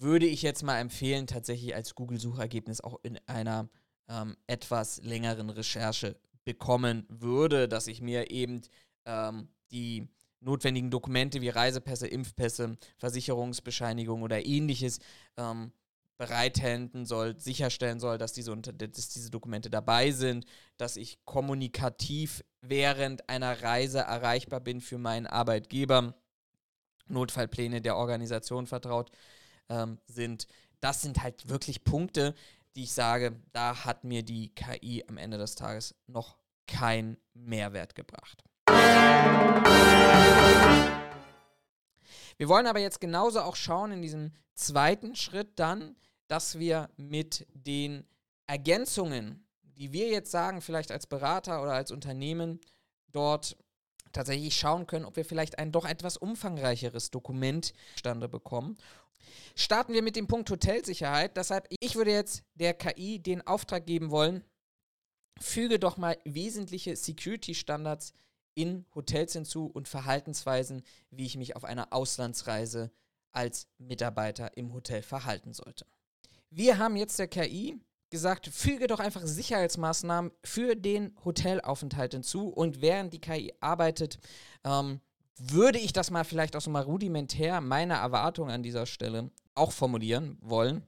würde 0.00 0.26
ich 0.26 0.42
jetzt 0.42 0.62
mal 0.62 0.78
empfehlen, 0.78 1.26
tatsächlich 1.26 1.74
als 1.74 1.94
Google-Suchergebnis 1.94 2.80
auch 2.80 2.98
in 3.02 3.18
einer 3.26 3.68
ähm, 4.08 4.36
etwas 4.46 5.02
längeren 5.02 5.50
Recherche 5.50 6.16
bekommen 6.44 7.06
würde, 7.08 7.68
dass 7.68 7.86
ich 7.86 8.00
mir 8.00 8.30
eben 8.30 8.62
ähm, 9.04 9.48
die 9.70 10.08
notwendigen 10.40 10.90
Dokumente 10.90 11.42
wie 11.42 11.50
Reisepässe, 11.50 12.06
Impfpässe, 12.06 12.78
Versicherungsbescheinigung 12.96 14.22
oder 14.22 14.44
ähnliches 14.44 15.00
ähm, 15.36 15.72
bereithalten 16.16 17.06
soll, 17.06 17.38
sicherstellen 17.38 18.00
soll, 18.00 18.18
dass 18.18 18.32
diese, 18.32 18.56
dass 18.56 19.08
diese 19.08 19.30
Dokumente 19.30 19.70
dabei 19.70 20.12
sind, 20.12 20.44
dass 20.76 20.96
ich 20.96 21.18
kommunikativ 21.24 22.42
während 22.62 23.28
einer 23.28 23.62
Reise 23.62 24.00
erreichbar 24.00 24.60
bin 24.60 24.80
für 24.80 24.98
meinen 24.98 25.26
Arbeitgeber, 25.26 26.14
Notfallpläne 27.06 27.80
der 27.80 27.96
Organisation 27.96 28.66
vertraut 28.66 29.10
ähm, 29.70 29.98
sind. 30.06 30.46
Das 30.80 31.00
sind 31.00 31.22
halt 31.22 31.48
wirklich 31.48 31.84
Punkte, 31.84 32.34
die 32.76 32.84
ich 32.84 32.92
sage, 32.92 33.40
da 33.52 33.84
hat 33.84 34.04
mir 34.04 34.22
die 34.22 34.54
KI 34.54 35.04
am 35.08 35.16
Ende 35.16 35.38
des 35.38 35.54
Tages 35.54 35.94
noch 36.06 36.36
keinen 36.66 37.16
Mehrwert 37.34 37.94
gebracht. 37.94 38.44
Wir 42.36 42.48
wollen 42.48 42.66
aber 42.66 42.78
jetzt 42.78 43.00
genauso 43.00 43.40
auch 43.40 43.56
schauen 43.56 43.92
in 43.92 44.02
diesem 44.02 44.32
zweiten 44.54 45.16
Schritt 45.16 45.58
dann, 45.58 45.96
dass 46.28 46.58
wir 46.58 46.88
mit 46.96 47.46
den 47.52 48.06
Ergänzungen, 48.46 49.46
die 49.62 49.92
wir 49.92 50.08
jetzt 50.08 50.30
sagen, 50.30 50.60
vielleicht 50.60 50.92
als 50.92 51.06
Berater 51.06 51.62
oder 51.62 51.72
als 51.72 51.90
Unternehmen 51.90 52.60
dort 53.12 53.56
tatsächlich 54.12 54.56
schauen 54.56 54.86
können, 54.86 55.04
ob 55.04 55.16
wir 55.16 55.24
vielleicht 55.24 55.58
ein 55.58 55.72
doch 55.72 55.84
etwas 55.84 56.16
umfangreicheres 56.16 57.10
Dokument 57.10 57.72
stande 57.96 58.28
bekommen 58.28 58.76
Starten 59.54 59.92
wir 59.92 60.02
mit 60.02 60.16
dem 60.16 60.26
Punkt 60.26 60.50
Hotelsicherheit. 60.50 61.36
Deshalb, 61.36 61.66
ich 61.80 61.96
würde 61.96 62.12
jetzt 62.12 62.42
der 62.54 62.74
KI 62.74 63.18
den 63.18 63.46
Auftrag 63.46 63.86
geben 63.86 64.10
wollen, 64.10 64.44
füge 65.40 65.78
doch 65.78 65.96
mal 65.96 66.16
wesentliche 66.24 66.96
Security-Standards 66.96 68.12
in 68.54 68.84
Hotels 68.94 69.32
hinzu 69.32 69.66
und 69.66 69.88
Verhaltensweisen, 69.88 70.82
wie 71.10 71.26
ich 71.26 71.36
mich 71.36 71.56
auf 71.56 71.64
einer 71.64 71.92
Auslandsreise 71.92 72.90
als 73.32 73.68
Mitarbeiter 73.78 74.56
im 74.56 74.72
Hotel 74.72 75.02
verhalten 75.02 75.52
sollte. 75.52 75.86
Wir 76.50 76.78
haben 76.78 76.96
jetzt 76.96 77.18
der 77.18 77.28
KI 77.28 77.80
gesagt, 78.10 78.48
füge 78.48 78.88
doch 78.88 78.98
einfach 78.98 79.24
Sicherheitsmaßnahmen 79.24 80.32
für 80.44 80.74
den 80.74 81.16
Hotelaufenthalt 81.24 82.12
hinzu 82.12 82.48
und 82.48 82.80
während 82.80 83.12
die 83.12 83.20
KI 83.20 83.54
arbeitet, 83.60 84.18
ähm, 84.64 85.00
würde 85.40 85.78
ich 85.78 85.92
das 85.92 86.10
mal 86.10 86.24
vielleicht 86.24 86.54
auch 86.54 86.60
so 86.60 86.70
mal 86.70 86.82
rudimentär 86.82 87.60
meine 87.60 87.94
Erwartung 87.94 88.50
an 88.50 88.62
dieser 88.62 88.86
Stelle 88.86 89.30
auch 89.54 89.72
formulieren 89.72 90.36
wollen. 90.42 90.84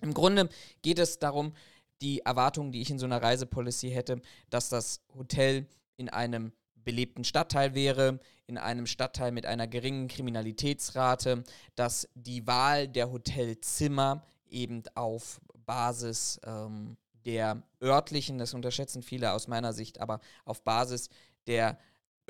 Im 0.00 0.14
Grunde 0.14 0.48
geht 0.80 0.98
es 0.98 1.18
darum, 1.18 1.52
die 2.00 2.20
Erwartungen, 2.20 2.72
die 2.72 2.80
ich 2.80 2.90
in 2.90 2.98
so 2.98 3.04
einer 3.04 3.22
Reisepolicy 3.22 3.90
hätte, 3.90 4.22
dass 4.48 4.70
das 4.70 5.02
Hotel 5.14 5.66
in 5.98 6.08
einem 6.08 6.52
belebten 6.76 7.24
Stadtteil 7.24 7.74
wäre, 7.74 8.18
in 8.46 8.56
einem 8.56 8.86
Stadtteil 8.86 9.30
mit 9.32 9.44
einer 9.44 9.66
geringen 9.66 10.08
Kriminalitätsrate, 10.08 11.44
dass 11.74 12.08
die 12.14 12.46
Wahl 12.46 12.88
der 12.88 13.12
Hotelzimmer 13.12 14.24
eben 14.48 14.82
auf 14.94 15.42
Basis 15.66 16.40
ähm, 16.44 16.96
der 17.26 17.62
örtlichen, 17.82 18.38
das 18.38 18.54
unterschätzen 18.54 19.02
viele 19.02 19.32
aus 19.32 19.46
meiner 19.46 19.74
Sicht, 19.74 20.00
aber 20.00 20.20
auf 20.46 20.64
Basis 20.64 21.10
der 21.46 21.78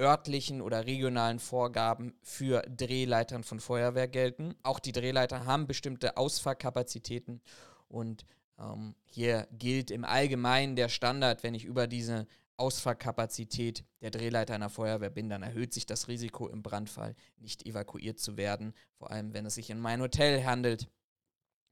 örtlichen 0.01 0.63
oder 0.63 0.87
regionalen 0.87 1.39
Vorgaben 1.39 2.15
für 2.23 2.63
Drehleitern 2.63 3.45
von 3.45 3.61
Feuerwehr 3.61 4.09
gelten. 4.09 4.55
Auch 4.63 4.79
die 4.79 4.93
Drehleiter 4.93 5.45
haben 5.45 5.67
bestimmte 5.67 6.17
Ausfahrkapazitäten 6.17 7.43
und 7.89 8.25
ähm, 8.59 8.95
hier 9.05 9.47
gilt 9.53 9.91
im 9.91 10.05
Allgemeinen 10.05 10.75
der 10.75 10.89
Standard, 10.89 11.43
wenn 11.43 11.55
ich 11.55 11.65
über 11.65 11.87
diese 11.87 12.27
Ausfallkapazität 12.57 13.85
der 14.01 14.11
Drehleiter 14.11 14.55
einer 14.55 14.69
Feuerwehr 14.69 15.11
bin, 15.11 15.31
dann 15.31 15.43
erhöht 15.43 15.73
sich 15.73 15.87
das 15.87 16.09
Risiko 16.09 16.47
im 16.49 16.63
Brandfall 16.63 17.15
nicht 17.39 17.65
evakuiert 17.65 18.19
zu 18.19 18.37
werden, 18.37 18.75
vor 18.99 19.11
allem 19.11 19.33
wenn 19.33 19.47
es 19.47 19.55
sich 19.55 19.73
um 19.73 19.85
ein 19.87 20.03
Hotel 20.03 20.45
handelt 20.45 20.89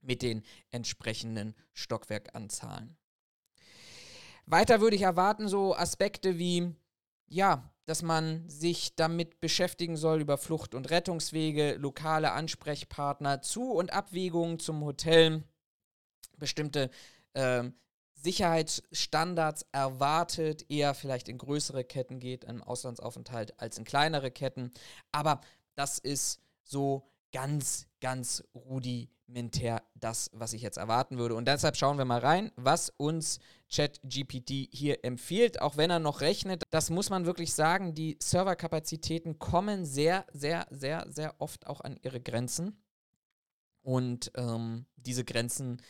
mit 0.01 0.21
den 0.21 0.43
entsprechenden 0.71 1.55
Stockwerkanzahlen. 1.73 2.97
Weiter 4.47 4.81
würde 4.81 4.95
ich 4.95 5.03
erwarten 5.03 5.47
so 5.47 5.75
Aspekte 5.75 6.39
wie, 6.39 6.73
ja, 7.29 7.69
dass 7.85 8.03
man 8.03 8.47
sich 8.47 8.95
damit 8.95 9.39
beschäftigen 9.39 9.97
soll 9.97 10.21
über 10.21 10.37
Flucht- 10.37 10.75
und 10.75 10.89
Rettungswege, 10.91 11.75
lokale 11.75 12.31
Ansprechpartner, 12.33 13.41
Zu- 13.41 13.71
und 13.71 13.93
Abwägungen 13.93 14.59
zum 14.59 14.83
Hotel, 14.85 15.43
bestimmte 16.37 16.89
äh, 17.33 17.63
Sicherheitsstandards 18.13 19.65
erwartet, 19.71 20.69
eher 20.69 20.93
vielleicht 20.93 21.29
in 21.29 21.37
größere 21.37 21.83
Ketten 21.83 22.19
geht, 22.19 22.43
im 22.43 22.61
Auslandsaufenthalt, 22.61 23.59
als 23.59 23.77
in 23.77 23.85
kleinere 23.85 24.29
Ketten. 24.29 24.71
Aber 25.11 25.41
das 25.75 25.99
ist 25.99 26.41
so 26.63 27.09
ganz, 27.31 27.87
ganz 28.01 28.43
rudimentär 28.53 29.83
das, 29.95 30.29
was 30.33 30.53
ich 30.53 30.61
jetzt 30.61 30.77
erwarten 30.77 31.17
würde. 31.17 31.35
Und 31.35 31.47
deshalb 31.47 31.77
schauen 31.77 31.97
wir 31.97 32.05
mal 32.05 32.19
rein, 32.19 32.51
was 32.55 32.91
uns 32.97 33.39
ChatGPT 33.71 34.69
hier 34.71 35.03
empfiehlt, 35.03 35.61
auch 35.61 35.77
wenn 35.77 35.89
er 35.89 35.99
noch 35.99 36.21
rechnet. 36.21 36.63
Das 36.71 36.89
muss 36.89 37.09
man 37.09 37.25
wirklich 37.25 37.53
sagen, 37.53 37.93
die 37.93 38.17
Serverkapazitäten 38.19 39.39
kommen 39.39 39.85
sehr, 39.85 40.25
sehr, 40.33 40.67
sehr, 40.71 41.05
sehr 41.09 41.35
oft 41.39 41.67
auch 41.67 41.81
an 41.81 41.97
ihre 42.01 42.19
Grenzen. 42.19 42.81
Und 43.81 44.31
ähm, 44.35 44.85
diese 44.95 45.23
Grenzen 45.23 45.81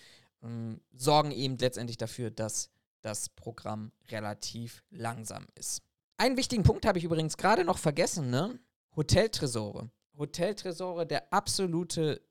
ähm, 0.44 0.82
sorgen 0.94 1.32
eben 1.32 1.58
letztendlich 1.58 1.98
dafür, 1.98 2.32
dass 2.32 2.70
das 3.02 3.30
Programm 3.30 3.92
relativ 4.10 4.84
langsam 4.90 5.48
ist. 5.56 5.82
Einen 6.18 6.38
wichtigen 6.38 6.64
Punkt 6.64 6.86
habe 6.86 6.98
ich 6.98 7.06
übrigens 7.06 7.38
gerade 7.38 7.64
noch 7.64 7.78
vergessen, 7.78 8.30
ne? 8.30 8.60
Hoteltresore. 8.96 9.90
Hoteltresore, 10.18 11.06
der 11.06 11.32
absolute 11.32 12.22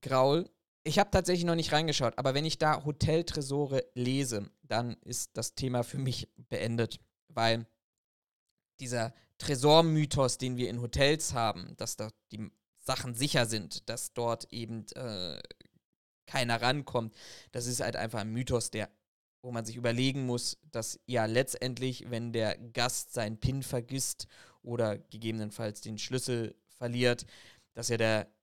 Graul. 0.00 0.48
Ich 0.84 0.98
habe 0.98 1.10
tatsächlich 1.10 1.46
noch 1.46 1.54
nicht 1.54 1.72
reingeschaut, 1.72 2.18
aber 2.18 2.34
wenn 2.34 2.44
ich 2.44 2.58
da 2.58 2.84
Hoteltresore 2.84 3.84
lese, 3.94 4.50
dann 4.62 4.96
ist 5.04 5.36
das 5.36 5.54
Thema 5.54 5.82
für 5.82 5.98
mich 5.98 6.28
beendet, 6.36 7.00
weil 7.28 7.66
dieser 8.80 9.14
Tresormythos, 9.38 10.36
den 10.36 10.58
wir 10.58 10.68
in 10.68 10.82
Hotels 10.82 11.32
haben, 11.32 11.74
dass 11.78 11.96
da 11.96 12.10
die 12.32 12.50
Sachen 12.78 13.14
sicher 13.14 13.46
sind, 13.46 13.88
dass 13.88 14.12
dort 14.12 14.52
eben 14.52 14.86
äh, 14.94 15.40
keiner 16.26 16.60
rankommt, 16.60 17.14
das 17.52 17.66
ist 17.66 17.80
halt 17.80 17.96
einfach 17.96 18.20
ein 18.20 18.32
Mythos, 18.32 18.70
der 18.70 18.90
wo 19.44 19.52
man 19.52 19.66
sich 19.66 19.76
überlegen 19.76 20.24
muss, 20.24 20.56
dass 20.72 20.98
ja 21.04 21.26
letztendlich, 21.26 22.08
wenn 22.08 22.32
der 22.32 22.56
Gast 22.56 23.12
seinen 23.12 23.38
PIN 23.38 23.62
vergisst 23.62 24.26
oder 24.62 24.96
gegebenenfalls 24.96 25.82
den 25.82 25.98
Schlüssel 25.98 26.56
verliert, 26.78 27.26
dass 27.74 27.88
ja 27.90 27.98
der 27.98 28.33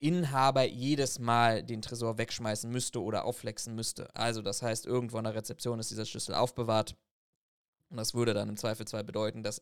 Inhaber 0.00 0.64
jedes 0.64 1.18
Mal 1.18 1.62
den 1.62 1.82
Tresor 1.82 2.18
wegschmeißen 2.18 2.70
müsste 2.70 3.02
oder 3.02 3.24
aufflexen 3.24 3.74
müsste. 3.74 4.14
Also 4.16 4.42
das 4.42 4.62
heißt, 4.62 4.86
irgendwo 4.86 5.18
an 5.18 5.24
der 5.24 5.34
Rezeption 5.34 5.78
ist 5.78 5.90
dieser 5.90 6.06
Schlüssel 6.06 6.34
aufbewahrt. 6.34 6.96
Und 7.90 7.98
das 7.98 8.14
würde 8.14 8.34
dann 8.34 8.48
im 8.48 8.56
Zweifelsfall 8.56 9.04
bedeuten, 9.04 9.42
dass 9.42 9.60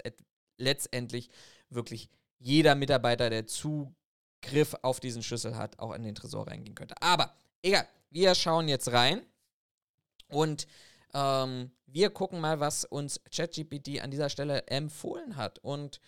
letztendlich 0.57 1.31
wirklich 1.71 2.09
jeder 2.39 2.75
Mitarbeiter, 2.75 3.31
der 3.31 3.47
Zugriff 3.47 4.75
auf 4.83 5.01
diesen 5.01 5.23
Schlüssel 5.23 5.57
hat, 5.57 5.79
auch 5.79 5.93
in 5.93 6.03
den 6.03 6.15
Tresor 6.15 6.47
reingehen 6.47 6.75
könnte. 6.75 6.95
Aber 7.01 7.35
egal, 7.63 7.89
wir 8.11 8.35
schauen 8.35 8.69
jetzt 8.69 8.93
rein 8.93 9.23
und 10.29 10.67
ähm, 11.15 11.73
wir 11.87 12.11
gucken 12.11 12.41
mal, 12.41 12.61
was 12.61 12.85
uns 12.85 13.21
ChatGPT 13.35 14.01
an 14.01 14.11
dieser 14.11 14.29
Stelle 14.29 14.67
empfohlen 14.67 15.37
hat. 15.37 15.59
Und 15.61 16.01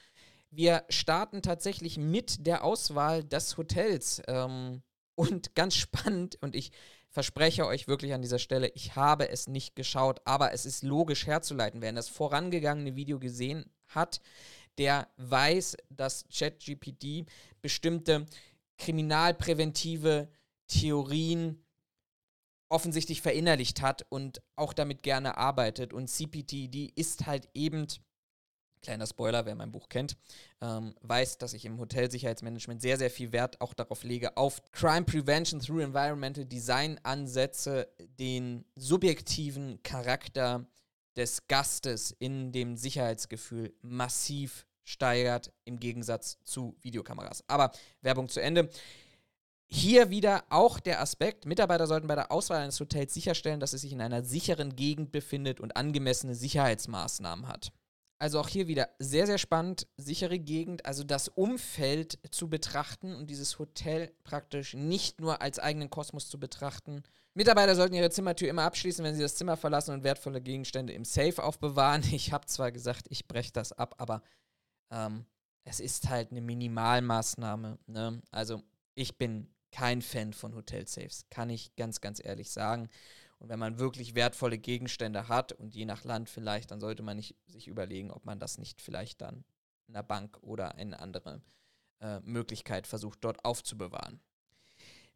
wir 0.50 0.84
starten 0.88 1.42
tatsächlich 1.42 1.96
mit 1.96 2.46
der 2.46 2.64
Auswahl 2.64 3.24
des 3.24 3.56
Hotels. 3.56 4.22
Ähm, 4.26 4.82
und 5.14 5.54
ganz 5.54 5.74
spannend, 5.74 6.38
und 6.40 6.54
ich 6.54 6.72
verspreche 7.10 7.66
euch 7.66 7.88
wirklich 7.88 8.14
an 8.14 8.22
dieser 8.22 8.38
Stelle, 8.38 8.68
ich 8.74 8.96
habe 8.96 9.28
es 9.28 9.48
nicht 9.48 9.74
geschaut, 9.76 10.20
aber 10.24 10.52
es 10.52 10.64
ist 10.64 10.82
logisch 10.82 11.26
herzuleiten. 11.26 11.82
Wer 11.82 11.92
das 11.92 12.08
vorangegangene 12.08 12.96
Video 12.96 13.18
gesehen 13.18 13.70
hat, 13.88 14.20
der 14.78 15.08
weiß, 15.16 15.76
dass 15.90 16.24
ChatGPT 16.32 17.28
bestimmte 17.60 18.26
kriminalpräventive 18.78 20.28
Theorien 20.68 21.62
offensichtlich 22.70 23.20
verinnerlicht 23.20 23.82
hat 23.82 24.06
und 24.08 24.40
auch 24.56 24.72
damit 24.72 25.02
gerne 25.02 25.36
arbeitet. 25.36 25.92
Und 25.92 26.08
CPT, 26.08 26.72
die 26.72 26.92
ist 26.94 27.26
halt 27.26 27.48
eben 27.52 27.86
Kleiner 28.82 29.06
Spoiler, 29.06 29.44
wer 29.44 29.54
mein 29.54 29.72
Buch 29.72 29.88
kennt, 29.88 30.16
ähm, 30.62 30.94
weiß, 31.02 31.38
dass 31.38 31.52
ich 31.52 31.66
im 31.66 31.78
Hotelsicherheitsmanagement 31.78 32.80
sehr, 32.80 32.96
sehr 32.96 33.10
viel 33.10 33.30
Wert 33.32 33.60
auch 33.60 33.74
darauf 33.74 34.04
lege, 34.04 34.36
auf 34.36 34.62
Crime 34.72 35.04
Prevention 35.04 35.60
through 35.60 35.80
Environmental 35.80 36.46
Design 36.46 36.98
Ansätze, 37.02 37.88
den 38.18 38.64
subjektiven 38.76 39.82
Charakter 39.82 40.66
des 41.16 41.46
Gastes 41.46 42.12
in 42.18 42.52
dem 42.52 42.76
Sicherheitsgefühl 42.76 43.74
massiv 43.82 44.66
steigert, 44.84 45.52
im 45.64 45.78
Gegensatz 45.78 46.38
zu 46.44 46.76
Videokameras. 46.80 47.44
Aber 47.48 47.72
Werbung 48.00 48.28
zu 48.28 48.40
Ende. 48.40 48.70
Hier 49.72 50.10
wieder 50.10 50.44
auch 50.48 50.80
der 50.80 51.00
Aspekt, 51.00 51.46
Mitarbeiter 51.46 51.86
sollten 51.86 52.08
bei 52.08 52.16
der 52.16 52.32
Auswahl 52.32 52.58
eines 52.58 52.80
Hotels 52.80 53.14
sicherstellen, 53.14 53.60
dass 53.60 53.72
es 53.72 53.82
sich 53.82 53.92
in 53.92 54.00
einer 54.00 54.24
sicheren 54.24 54.74
Gegend 54.74 55.12
befindet 55.12 55.60
und 55.60 55.76
angemessene 55.76 56.34
Sicherheitsmaßnahmen 56.34 57.46
hat. 57.46 57.70
Also 58.20 58.38
auch 58.38 58.48
hier 58.48 58.66
wieder 58.66 58.90
sehr, 58.98 59.26
sehr 59.26 59.38
spannend, 59.38 59.86
sichere 59.96 60.38
Gegend, 60.38 60.84
also 60.84 61.04
das 61.04 61.28
Umfeld 61.28 62.18
zu 62.30 62.50
betrachten 62.50 63.14
und 63.14 63.30
dieses 63.30 63.58
Hotel 63.58 64.12
praktisch 64.24 64.74
nicht 64.74 65.22
nur 65.22 65.40
als 65.40 65.58
eigenen 65.58 65.88
Kosmos 65.88 66.28
zu 66.28 66.38
betrachten. 66.38 67.02
Mitarbeiter 67.32 67.74
sollten 67.74 67.94
ihre 67.94 68.10
Zimmertür 68.10 68.50
immer 68.50 68.64
abschließen, 68.64 69.02
wenn 69.02 69.14
sie 69.14 69.22
das 69.22 69.36
Zimmer 69.36 69.56
verlassen 69.56 69.94
und 69.94 70.04
wertvolle 70.04 70.42
Gegenstände 70.42 70.92
im 70.92 71.06
Safe 71.06 71.42
aufbewahren. 71.42 72.02
Ich 72.12 72.30
habe 72.30 72.44
zwar 72.44 72.70
gesagt, 72.70 73.06
ich 73.08 73.26
breche 73.26 73.52
das 73.52 73.72
ab, 73.72 73.94
aber 73.96 74.22
ähm, 74.90 75.24
es 75.64 75.80
ist 75.80 76.10
halt 76.10 76.30
eine 76.30 76.42
Minimalmaßnahme. 76.42 77.78
Ne? 77.86 78.20
Also 78.30 78.62
ich 78.96 79.16
bin 79.16 79.48
kein 79.72 80.02
Fan 80.02 80.34
von 80.34 80.54
Hotel-Safes, 80.54 81.24
kann 81.30 81.48
ich 81.48 81.74
ganz, 81.74 82.02
ganz 82.02 82.20
ehrlich 82.22 82.50
sagen. 82.50 82.90
Und 83.40 83.48
wenn 83.48 83.58
man 83.58 83.78
wirklich 83.78 84.14
wertvolle 84.14 84.58
Gegenstände 84.58 85.28
hat 85.28 85.52
und 85.52 85.74
je 85.74 85.86
nach 85.86 86.04
Land 86.04 86.28
vielleicht, 86.28 86.70
dann 86.70 86.78
sollte 86.78 87.02
man 87.02 87.16
nicht 87.16 87.34
sich 87.46 87.68
überlegen, 87.68 88.10
ob 88.10 88.26
man 88.26 88.38
das 88.38 88.58
nicht 88.58 88.82
vielleicht 88.82 89.22
dann 89.22 89.44
in 89.88 89.94
der 89.94 90.02
Bank 90.02 90.38
oder 90.42 90.74
eine 90.76 91.00
andere 91.00 91.40
äh, 92.00 92.20
Möglichkeit 92.20 92.86
versucht, 92.86 93.24
dort 93.24 93.44
aufzubewahren. 93.44 94.20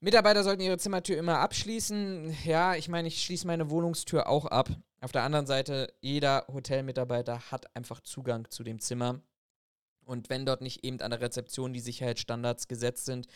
Mitarbeiter 0.00 0.42
sollten 0.42 0.62
ihre 0.62 0.78
Zimmertür 0.78 1.18
immer 1.18 1.38
abschließen. 1.38 2.36
Ja, 2.44 2.74
ich 2.74 2.88
meine, 2.88 3.08
ich 3.08 3.22
schließe 3.22 3.46
meine 3.46 3.70
Wohnungstür 3.70 4.26
auch 4.26 4.46
ab. 4.46 4.70
Auf 5.00 5.12
der 5.12 5.22
anderen 5.22 5.46
Seite, 5.46 5.92
jeder 6.00 6.46
Hotelmitarbeiter 6.48 7.50
hat 7.50 7.76
einfach 7.76 8.00
Zugang 8.00 8.50
zu 8.50 8.64
dem 8.64 8.80
Zimmer. 8.80 9.20
Und 10.04 10.30
wenn 10.30 10.46
dort 10.46 10.62
nicht 10.62 10.84
eben 10.84 11.00
an 11.00 11.10
der 11.10 11.20
Rezeption 11.20 11.72
die 11.72 11.80
Sicherheitsstandards 11.80 12.68
gesetzt 12.68 13.04
sind, 13.04 13.28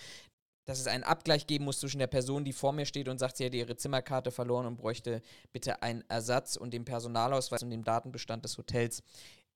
dass 0.69 0.79
es 0.79 0.87
einen 0.87 1.03
Abgleich 1.03 1.47
geben 1.47 1.65
muss 1.65 1.81
zwischen 1.81 1.99
der 1.99 2.09
Person, 2.09 2.45
die 2.45 2.53
vor 2.53 2.75
mir 2.75 2.85
steht 2.85 3.09
und 3.09 3.17
sagt, 3.17 3.39
sie 3.39 3.45
hätte 3.45 3.57
ihre 3.57 3.77
Zimmerkarte 3.77 4.31
verloren 4.31 4.67
und 4.67 4.77
bräuchte 4.77 5.23
bitte 5.51 5.83
einen 5.83 6.05
Ersatz 6.11 6.57
und 6.57 6.75
dem 6.75 6.85
Personalausweis 6.85 7.63
und 7.63 7.71
dem 7.71 7.85
Datenbestand 7.85 8.45
des 8.45 8.59
Hotels, 8.59 9.03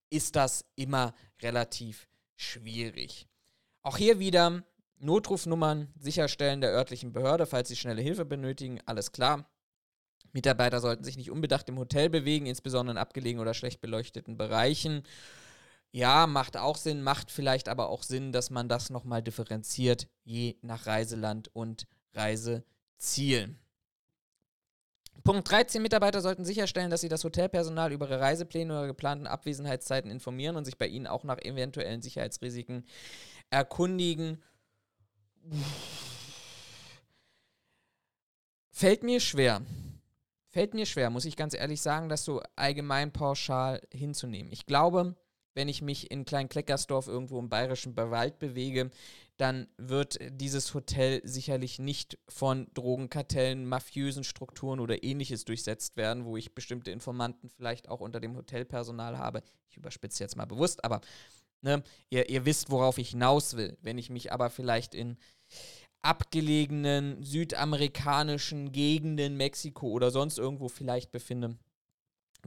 ist 0.09 0.37
das 0.37 0.64
immer 0.75 1.14
relativ 1.42 2.09
schwierig. 2.35 3.28
Auch 3.83 3.99
hier 3.99 4.21
wieder 4.21 4.64
Notrufnummern 5.00 5.92
sicherstellen 5.99 6.62
der 6.62 6.71
örtlichen 6.71 7.12
Behörde, 7.12 7.45
falls 7.45 7.69
sie 7.69 7.76
schnelle 7.76 8.00
Hilfe 8.00 8.25
benötigen, 8.25 8.81
alles 8.87 9.12
klar. 9.12 9.47
Mitarbeiter 10.33 10.81
sollten 10.81 11.04
sich 11.04 11.19
nicht 11.19 11.31
unbedacht 11.31 11.69
im 11.69 11.78
Hotel 11.78 12.09
bewegen, 12.09 12.47
insbesondere 12.47 12.95
in 12.95 12.99
abgelegenen 12.99 13.42
oder 13.42 13.52
schlecht 13.52 13.83
beleuchteten 13.83 14.38
Bereichen. 14.38 15.02
Ja, 15.94 16.26
macht 16.26 16.56
auch 16.56 16.78
Sinn, 16.78 17.02
macht 17.02 17.30
vielleicht 17.30 17.68
aber 17.68 17.90
auch 17.90 18.02
Sinn, 18.02 18.32
dass 18.32 18.49
man 18.49 18.66
das 18.66 18.88
nochmal 18.88 19.22
differenziert, 19.22 20.08
je 20.25 20.56
nach 20.62 20.87
Reiseland 20.87 21.54
und 21.54 21.87
Reiseziel. 22.14 23.54
Punkt 25.22 25.50
13. 25.50 25.82
Mitarbeiter 25.82 26.22
sollten 26.22 26.46
sicherstellen, 26.46 26.90
dass 26.90 27.02
sie 27.02 27.11
das 27.11 27.22
Hotelpersonal 27.22 27.92
über 27.92 28.08
ihre 28.08 28.20
Reisepläne 28.20 28.72
oder 28.72 28.87
geplanten 28.87 29.26
Abwesenheitszeiten 29.26 30.11
informieren 30.11 30.56
und 30.56 30.64
sich 30.64 30.78
bei 30.78 30.87
ihnen 30.87 31.06
auch 31.06 31.25
nach 31.25 31.38
eventuellen 31.38 32.00
Sicherheitsrisiken 32.00 32.87
erkundigen. 33.50 34.42
Fällt 38.70 39.02
mir 39.02 39.20
schwer. 39.20 39.61
Fällt 40.49 40.72
mir 40.72 40.87
schwer, 40.87 41.11
muss 41.11 41.26
ich 41.26 41.37
ganz 41.37 41.54
ehrlich 41.54 41.82
sagen, 41.82 42.08
das 42.08 42.25
so 42.25 42.42
allgemein 42.56 43.12
pauschal 43.12 43.80
hinzunehmen. 43.92 44.50
Ich 44.52 44.66
glaube, 44.66 45.16
wenn 45.54 45.68
ich 45.68 45.82
mich 45.82 46.11
in 46.11 46.25
Klein-Kleckersdorf 46.25 47.09
irgendwo 47.09 47.38
im 47.38 47.49
bayerischen 47.49 47.97
Wald 47.97 48.38
bewege, 48.38 48.90
dann 49.37 49.66
wird 49.76 50.18
dieses 50.30 50.73
Hotel 50.75 51.21
sicherlich 51.25 51.78
nicht 51.78 52.18
von 52.28 52.68
Drogenkartellen, 52.75 53.66
mafiösen 53.66 54.25
Strukturen 54.25 54.80
oder 54.80 55.02
ähnliches 55.02 55.44
durchsetzt 55.44 55.97
werden, 55.97 56.25
wo 56.25 56.37
ich 56.37 56.54
bestimmte 56.54 56.90
Informanten 56.90 57.49
vielleicht 57.49 57.88
auch 57.88 58.00
unter 58.00 58.21
dem 58.21 58.37
Hotelpersonal 58.37 59.18
habe. 59.18 59.42
Ich 59.71 59.76
überspitze 59.76 60.23
jetzt 60.23 60.37
mal 60.37 60.44
bewusst, 60.44 60.85
aber 60.85 61.00
ne, 61.62 61.82
ihr, 62.11 62.28
ihr 62.28 62.44
wisst, 62.44 62.71
worauf 62.71 62.99
ich 62.99 63.11
hinaus 63.11 63.56
will. 63.56 63.76
Wenn 63.82 63.99
ich 63.99 64.11
mich 64.11 64.32
aber 64.32 64.50
vielleicht 64.50 64.94
in 64.94 65.16
abgelegenen 66.02 67.23
südamerikanischen 67.23 68.73
Gegenden, 68.73 69.37
Mexiko 69.37 69.88
oder 69.88 70.11
sonst 70.11 70.38
irgendwo 70.38 70.68
vielleicht 70.68 71.12
befinde, 71.12 71.56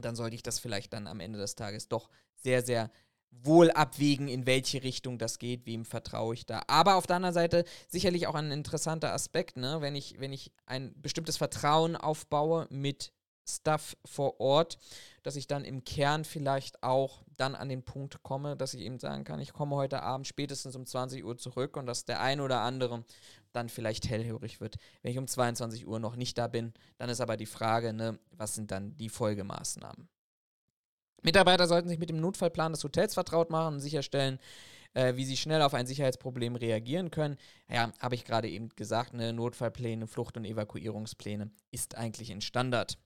dann 0.00 0.16
sollte 0.16 0.36
ich 0.36 0.42
das 0.42 0.58
vielleicht 0.58 0.92
dann 0.92 1.06
am 1.06 1.20
Ende 1.20 1.38
des 1.38 1.54
Tages 1.54 1.88
doch 1.88 2.08
sehr, 2.34 2.62
sehr 2.62 2.90
wohl 3.30 3.70
abwägen, 3.70 4.28
in 4.28 4.46
welche 4.46 4.82
Richtung 4.82 5.18
das 5.18 5.38
geht, 5.38 5.66
wem 5.66 5.84
vertraue 5.84 6.34
ich 6.34 6.46
da. 6.46 6.62
Aber 6.68 6.96
auf 6.96 7.06
der 7.06 7.16
anderen 7.16 7.34
Seite 7.34 7.64
sicherlich 7.88 8.26
auch 8.26 8.34
ein 8.34 8.50
interessanter 8.50 9.12
Aspekt, 9.12 9.56
ne? 9.56 9.80
wenn, 9.80 9.94
ich, 9.94 10.18
wenn 10.18 10.32
ich 10.32 10.52
ein 10.64 10.94
bestimmtes 11.00 11.36
Vertrauen 11.36 11.96
aufbaue 11.96 12.66
mit 12.70 13.12
Stuff 13.48 13.96
vor 14.04 14.40
Ort, 14.40 14.78
dass 15.22 15.36
ich 15.36 15.46
dann 15.46 15.64
im 15.64 15.84
Kern 15.84 16.24
vielleicht 16.24 16.82
auch 16.82 17.22
dann 17.36 17.54
an 17.54 17.68
den 17.68 17.84
Punkt 17.84 18.22
komme, 18.22 18.56
dass 18.56 18.74
ich 18.74 18.80
eben 18.80 18.98
sagen 18.98 19.24
kann, 19.24 19.40
ich 19.40 19.52
komme 19.52 19.76
heute 19.76 20.02
Abend 20.02 20.26
spätestens 20.26 20.74
um 20.74 20.86
20 20.86 21.24
Uhr 21.24 21.36
zurück 21.36 21.76
und 21.76 21.86
dass 21.86 22.04
der 22.04 22.20
ein 22.20 22.40
oder 22.40 22.60
andere 22.60 23.04
dann 23.52 23.68
vielleicht 23.68 24.08
hellhörig 24.08 24.60
wird. 24.60 24.76
Wenn 25.02 25.12
ich 25.12 25.18
um 25.18 25.26
22 25.26 25.86
Uhr 25.86 25.98
noch 25.98 26.16
nicht 26.16 26.38
da 26.38 26.48
bin, 26.48 26.72
dann 26.98 27.08
ist 27.08 27.20
aber 27.20 27.36
die 27.36 27.46
Frage, 27.46 27.92
ne, 27.92 28.18
was 28.32 28.54
sind 28.54 28.70
dann 28.70 28.96
die 28.96 29.08
Folgemaßnahmen? 29.08 30.08
Mitarbeiter 31.22 31.66
sollten 31.66 31.88
sich 31.88 31.98
mit 31.98 32.10
dem 32.10 32.20
Notfallplan 32.20 32.72
des 32.72 32.84
Hotels 32.84 33.14
vertraut 33.14 33.50
machen 33.50 33.74
und 33.74 33.80
sicherstellen, 33.80 34.38
äh, 34.94 35.16
wie 35.16 35.24
sie 35.24 35.36
schnell 35.36 35.62
auf 35.62 35.74
ein 35.74 35.86
Sicherheitsproblem 35.86 36.56
reagieren 36.56 37.10
können. 37.10 37.36
Ja, 37.68 37.92
habe 38.00 38.14
ich 38.14 38.24
gerade 38.24 38.48
eben 38.48 38.68
gesagt, 38.70 39.12
ne, 39.12 39.32
Notfallpläne, 39.32 40.06
Flucht- 40.06 40.36
und 40.36 40.44
Evakuierungspläne 40.44 41.50
ist 41.70 41.96
eigentlich 41.96 42.30
ein 42.30 42.40
Standard. 42.40 42.98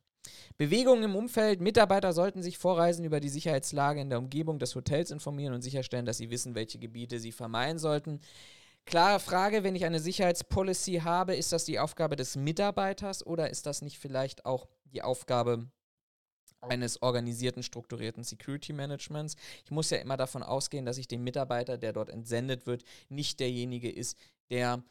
Bewegungen 0.57 1.05
im 1.05 1.17
Umfeld. 1.17 1.61
Mitarbeiter 1.61 2.13
sollten 2.13 2.43
sich 2.43 2.59
vorreisen 2.59 3.05
über 3.05 3.21
die 3.21 3.29
Sicherheitslage 3.29 4.01
in 4.01 4.11
der 4.11 4.19
Umgebung 4.19 4.59
des 4.59 4.75
Hotels 4.75 5.11
informieren 5.11 5.55
und 5.55 5.63
sicherstellen, 5.63 6.05
dass 6.05 6.19
sie 6.19 6.31
wissen, 6.31 6.55
welche 6.55 6.79
Gebiete 6.79 7.19
sie 7.19 7.33
vermeiden 7.33 7.79
sollten. 7.79 8.21
Klare 8.85 9.21
Frage, 9.21 9.63
wenn 9.63 9.77
ich 9.77 9.85
eine 9.85 10.01
Sicherheitspolicy 10.01 11.01
habe, 11.05 11.35
ist 11.35 11.53
das 11.53 11.65
die 11.65 11.79
Aufgabe 11.79 12.17
des 12.17 12.37
Mitarbeiters 12.37 13.25
oder 13.25 13.51
ist 13.51 13.67
das 13.67 13.83
nicht 13.83 13.99
vielleicht 13.99 14.45
auch 14.45 14.69
die 14.85 15.03
Aufgabe 15.03 15.71
eines 16.61 17.01
organisierten, 17.01 17.63
strukturierten 17.63 18.25
Security 18.25 18.73
Managements. 18.73 19.37
Ich 19.65 19.71
muss 19.71 19.91
ja 19.91 19.99
immer 19.99 20.17
davon 20.17 20.43
ausgehen, 20.43 20.85
dass 20.85 20.99
ich 20.99 21.09
den 21.09 21.25
Mitarbeiter, 21.25 21.79
der 21.79 21.93
dort 21.93 22.11
entsendet 22.11 22.67
wird, 22.67 22.85
nicht 23.09 23.41
derjenige 23.41 23.91
ist, 23.91 24.19
der 24.51 24.83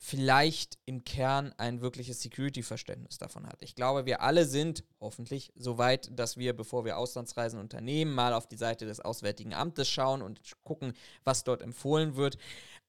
vielleicht 0.00 0.78
im 0.84 1.04
Kern 1.04 1.52
ein 1.58 1.80
wirkliches 1.80 2.22
Security-Verständnis 2.22 3.18
davon 3.18 3.46
hat. 3.46 3.62
Ich 3.62 3.74
glaube, 3.74 4.06
wir 4.06 4.22
alle 4.22 4.46
sind 4.46 4.84
hoffentlich 5.00 5.52
so 5.56 5.76
weit, 5.76 6.08
dass 6.16 6.36
wir, 6.36 6.56
bevor 6.56 6.84
wir 6.84 6.96
Auslandsreisen 6.96 7.58
unternehmen, 7.58 8.14
mal 8.14 8.32
auf 8.32 8.46
die 8.46 8.56
Seite 8.56 8.86
des 8.86 9.00
Auswärtigen 9.00 9.54
Amtes 9.54 9.88
schauen 9.88 10.22
und 10.22 10.40
gucken, 10.62 10.94
was 11.24 11.42
dort 11.42 11.62
empfohlen 11.62 12.14
wird. 12.14 12.38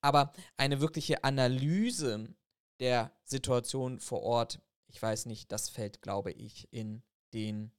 Aber 0.02 0.32
eine 0.56 0.82
wirkliche 0.82 1.24
Analyse 1.24 2.34
der 2.80 3.12
Situation 3.24 4.00
vor 4.00 4.22
Ort, 4.22 4.62
ich 4.88 5.02
weiß 5.02 5.26
nicht, 5.26 5.52
das 5.52 5.68
fällt, 5.68 6.02
glaube 6.02 6.32
ich, 6.32 6.68
in 6.72 7.02
den 7.34 7.72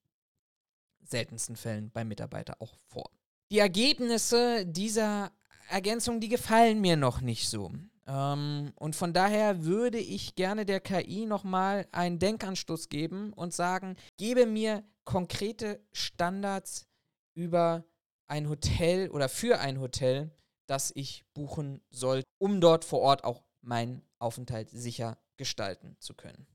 seltensten 1.03 1.57
Fällen 1.57 1.91
beim 1.91 2.09
Mitarbeiter 2.09 2.61
auch 2.61 2.75
vor. 2.89 3.11
Die 3.51 3.59
Ergebnisse 3.59 4.67
dieser 4.67 5.33
Ergänzung, 5.69 6.21
die 6.21 6.29
gefallen 6.29 6.81
mir 6.81 6.97
noch 6.97 7.21
nicht 7.21 7.49
so. 7.49 7.73
Ähm, 8.11 8.73
und 8.76 8.97
von 8.97 9.12
daher 9.12 9.64
würde 9.64 9.99
ich 9.99 10.35
gerne 10.35 10.67
der 10.67 10.81
KI 10.81 11.26
nochmal 11.26 11.87
einen 11.93 12.19
Denkanstoß 12.19 12.88
geben 12.88 13.33
und 13.33 13.55
sagen, 13.55 13.97
gebe 14.17 14.47
mir 14.47 14.83
konkrete 15.05 15.81
Standards 15.93 16.88
über 17.35 17.85
ein 18.26 18.49
Hotel 18.49 19.11
oder 19.11 19.29
für 19.29 19.61
ein 19.61 19.81
Hotel, 19.81 20.31
das 20.67 20.93
ich 20.95 21.25
buchen 21.35 21.81
soll, 21.90 22.23
um 22.38 22.61
dort 22.61 22.85
vor 22.85 23.01
Ort 23.01 23.25
auch 23.25 23.44
meinen 23.61 24.03
Aufenthalt 24.18 24.70
sicher 24.70 25.18
gestalten 25.37 25.96
zu 26.01 26.14
können. 26.14 26.46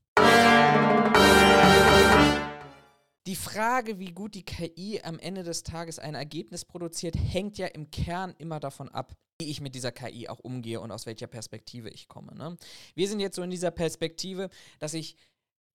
Die 3.26 3.34
Frage, 3.34 3.98
wie 3.98 4.12
gut 4.12 4.34
die 4.34 4.44
KI 4.44 5.00
am 5.02 5.18
Ende 5.18 5.42
des 5.42 5.64
Tages 5.64 5.98
ein 5.98 6.14
Ergebnis 6.14 6.64
produziert, 6.64 7.16
hängt 7.16 7.58
ja 7.58 7.66
im 7.66 7.90
Kern 7.90 8.34
immer 8.38 8.60
davon 8.60 8.88
ab, 8.88 9.16
wie 9.38 9.50
ich 9.50 9.60
mit 9.60 9.74
dieser 9.74 9.92
KI 9.92 10.28
auch 10.28 10.38
umgehe 10.38 10.80
und 10.80 10.90
aus 10.90 11.06
welcher 11.06 11.26
Perspektive 11.26 11.90
ich 11.90 12.08
komme. 12.08 12.34
Ne? 12.34 12.56
Wir 12.94 13.08
sind 13.08 13.20
jetzt 13.20 13.36
so 13.36 13.42
in 13.42 13.50
dieser 13.50 13.70
Perspektive, 13.70 14.48
dass 14.78 14.94
ich 14.94 15.16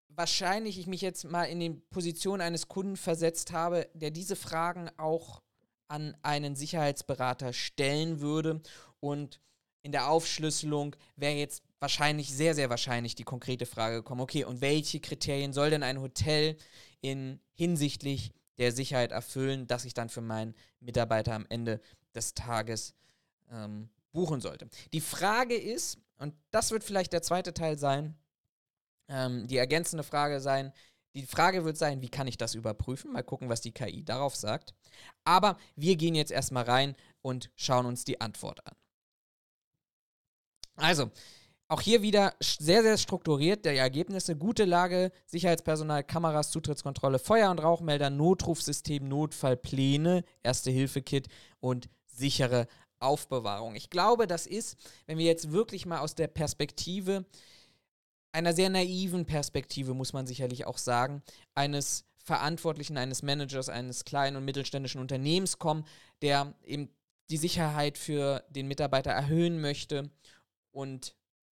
wahrscheinlich 0.08 0.78
ich 0.78 0.86
mich 0.86 1.02
jetzt 1.02 1.24
mal 1.24 1.44
in 1.44 1.60
die 1.60 1.70
Position 1.70 2.40
eines 2.40 2.68
Kunden 2.68 2.96
versetzt 2.96 3.52
habe, 3.52 3.88
der 3.94 4.10
diese 4.10 4.36
Fragen 4.36 4.90
auch 4.96 5.42
an 5.88 6.16
einen 6.22 6.56
Sicherheitsberater 6.56 7.52
stellen 7.52 8.20
würde 8.20 8.60
und 9.00 9.40
in 9.82 9.92
der 9.92 10.10
Aufschlüsselung 10.10 10.94
wäre 11.16 11.34
jetzt 11.34 11.62
wahrscheinlich, 11.78 12.32
sehr, 12.32 12.54
sehr 12.54 12.68
wahrscheinlich 12.68 13.14
die 13.14 13.24
konkrete 13.24 13.64
Frage 13.64 13.96
gekommen, 13.96 14.20
okay, 14.20 14.44
und 14.44 14.60
welche 14.60 15.00
Kriterien 15.00 15.52
soll 15.52 15.70
denn 15.70 15.82
ein 15.82 16.00
Hotel 16.00 16.56
in 17.00 17.40
hinsichtlich 17.52 18.32
der 18.58 18.72
Sicherheit 18.72 19.10
erfüllen, 19.10 19.66
dass 19.66 19.86
ich 19.86 19.94
dann 19.94 20.10
für 20.10 20.20
meinen 20.20 20.54
Mitarbeiter 20.80 21.32
am 21.34 21.46
Ende 21.48 21.80
des 22.14 22.34
Tages 22.34 22.94
ähm, 23.50 23.90
buchen 24.12 24.40
sollte. 24.40 24.68
Die 24.92 25.00
Frage 25.00 25.56
ist, 25.56 25.98
und 26.18 26.34
das 26.50 26.70
wird 26.70 26.84
vielleicht 26.84 27.12
der 27.12 27.22
zweite 27.22 27.54
Teil 27.54 27.78
sein, 27.78 28.16
ähm, 29.08 29.46
die 29.46 29.56
ergänzende 29.56 30.02
Frage 30.02 30.40
sein, 30.40 30.72
die 31.14 31.26
Frage 31.26 31.64
wird 31.64 31.76
sein, 31.76 32.02
wie 32.02 32.08
kann 32.08 32.28
ich 32.28 32.38
das 32.38 32.54
überprüfen? 32.54 33.12
Mal 33.12 33.24
gucken, 33.24 33.48
was 33.48 33.60
die 33.60 33.72
KI 33.72 34.04
darauf 34.04 34.36
sagt. 34.36 34.74
Aber 35.24 35.58
wir 35.74 35.96
gehen 35.96 36.14
jetzt 36.14 36.30
erstmal 36.30 36.64
rein 36.64 36.94
und 37.20 37.50
schauen 37.56 37.86
uns 37.86 38.04
die 38.04 38.20
Antwort 38.20 38.64
an. 38.66 38.76
Also, 40.76 41.10
auch 41.68 41.80
hier 41.80 42.02
wieder 42.02 42.34
sehr, 42.40 42.82
sehr 42.82 42.96
strukturiert 42.96 43.64
die 43.64 43.70
Ergebnisse. 43.70 44.36
Gute 44.36 44.64
Lage, 44.64 45.12
Sicherheitspersonal, 45.26 46.04
Kameras, 46.04 46.50
Zutrittskontrolle, 46.50 47.18
Feuer- 47.18 47.50
und 47.50 47.60
Rauchmelder, 47.60 48.10
Notrufsystem, 48.10 49.06
Notfallpläne, 49.06 50.24
Erste-Hilfe-Kit 50.42 51.28
und 51.60 51.88
sichere 52.06 52.66
Aufbewahrung. 53.00 53.74
Ich 53.74 53.90
glaube, 53.90 54.26
das 54.26 54.46
ist, 54.46 54.76
wenn 55.06 55.18
wir 55.18 55.26
jetzt 55.26 55.50
wirklich 55.50 55.86
mal 55.86 56.00
aus 56.00 56.14
der 56.14 56.28
Perspektive, 56.28 57.24
einer 58.32 58.52
sehr 58.52 58.70
naiven 58.70 59.26
Perspektive, 59.26 59.94
muss 59.94 60.12
man 60.12 60.26
sicherlich 60.26 60.66
auch 60.66 60.78
sagen, 60.78 61.22
eines 61.54 62.04
Verantwortlichen, 62.22 62.96
eines 62.96 63.22
Managers, 63.22 63.68
eines 63.68 64.04
kleinen 64.04 64.36
und 64.36 64.44
mittelständischen 64.44 65.00
Unternehmens 65.00 65.58
kommen, 65.58 65.84
der 66.22 66.54
eben 66.64 66.90
die 67.30 67.38
Sicherheit 67.38 67.96
für 67.96 68.44
den 68.50 68.68
Mitarbeiter 68.68 69.10
erhöhen 69.10 69.60
möchte 69.60 70.10
und 70.70 71.14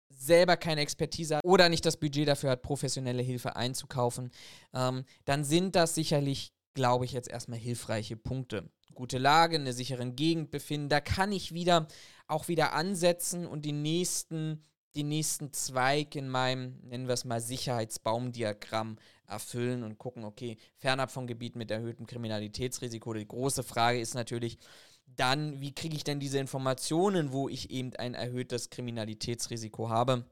selber 0.09 0.57
keine 0.57 0.81
Expertise 0.81 1.37
hat 1.37 1.45
oder 1.45 1.69
nicht 1.69 1.85
das 1.85 1.97
Budget 1.97 2.27
dafür 2.27 2.51
hat, 2.51 2.61
professionelle 2.61 3.23
Hilfe 3.23 3.55
einzukaufen, 3.55 4.31
ähm, 4.73 5.05
dann 5.25 5.43
sind 5.43 5.75
das 5.75 5.95
sicherlich, 5.95 6.53
glaube 6.73 7.05
ich, 7.05 7.11
jetzt 7.11 7.29
erstmal 7.29 7.59
hilfreiche 7.59 8.15
Punkte. 8.15 8.69
Gute 8.93 9.17
Lage, 9.17 9.55
in 9.55 9.63
einer 9.63 9.73
sicheren 9.73 10.15
Gegend 10.15 10.51
befinden, 10.51 10.89
da 10.89 10.99
kann 10.99 11.31
ich 11.31 11.53
wieder 11.53 11.87
auch 12.27 12.47
wieder 12.47 12.73
ansetzen 12.73 13.45
und 13.45 13.63
die 13.63 13.71
nächsten, 13.71 14.63
den 14.95 15.09
nächsten 15.09 15.51
Zweig 15.53 16.15
in 16.15 16.29
meinem, 16.29 16.79
nennen 16.83 17.07
wir 17.07 17.13
es 17.13 17.25
mal, 17.25 17.41
Sicherheitsbaumdiagramm 17.41 18.97
erfüllen 19.27 19.83
und 19.83 19.97
gucken, 19.97 20.23
okay, 20.23 20.57
fernab 20.77 21.11
vom 21.11 21.27
Gebiet 21.27 21.55
mit 21.55 21.71
erhöhtem 21.71 22.05
Kriminalitätsrisiko. 22.05 23.13
Die 23.13 23.27
große 23.27 23.63
Frage 23.63 23.99
ist 23.99 24.13
natürlich, 24.13 24.57
dann, 25.05 25.59
wie 25.59 25.73
kriege 25.73 25.95
ich 25.95 26.03
denn 26.03 26.19
diese 26.19 26.39
Informationen, 26.39 27.31
wo 27.31 27.49
ich 27.49 27.69
eben 27.69 27.95
ein 27.95 28.13
erhöhtes 28.13 28.69
Kriminalitätsrisiko 28.69 29.89
habe? 29.89 30.25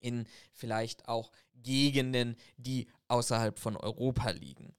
In 0.00 0.26
vielleicht 0.52 1.08
auch 1.08 1.30
Gegenden, 1.54 2.36
die 2.56 2.88
außerhalb 3.08 3.58
von 3.58 3.76
Europa 3.76 4.30
liegen. 4.30 4.74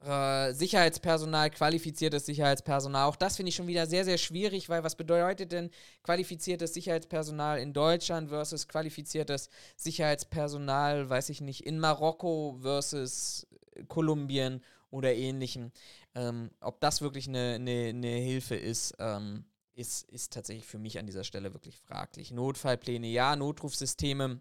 Äh, 0.00 0.52
Sicherheitspersonal, 0.52 1.50
qualifiziertes 1.50 2.24
Sicherheitspersonal, 2.26 3.08
auch 3.08 3.16
das 3.16 3.36
finde 3.36 3.48
ich 3.48 3.56
schon 3.56 3.66
wieder 3.66 3.86
sehr, 3.86 4.04
sehr 4.04 4.18
schwierig, 4.18 4.68
weil 4.68 4.84
was 4.84 4.94
bedeutet 4.94 5.50
denn 5.50 5.70
qualifiziertes 6.04 6.72
Sicherheitspersonal 6.72 7.58
in 7.58 7.72
Deutschland 7.72 8.28
versus 8.28 8.68
qualifiziertes 8.68 9.50
Sicherheitspersonal, 9.76 11.10
weiß 11.10 11.30
ich 11.30 11.40
nicht, 11.40 11.66
in 11.66 11.80
Marokko 11.80 12.58
versus 12.62 13.48
Kolumbien 13.88 14.62
oder 14.90 15.12
ähnlichem. 15.14 15.72
Ähm, 16.14 16.52
ob 16.60 16.80
das 16.80 17.00
wirklich 17.00 17.26
eine, 17.26 17.54
eine, 17.54 17.88
eine 17.88 18.08
Hilfe 18.08 18.54
ist, 18.54 18.94
ähm, 19.00 19.46
ist, 19.74 20.08
ist 20.10 20.32
tatsächlich 20.32 20.66
für 20.66 20.78
mich 20.78 21.00
an 21.00 21.06
dieser 21.06 21.24
Stelle 21.24 21.52
wirklich 21.54 21.76
fraglich. 21.76 22.30
Notfallpläne, 22.30 23.08
ja, 23.08 23.34
Notrufsysteme, 23.34 24.40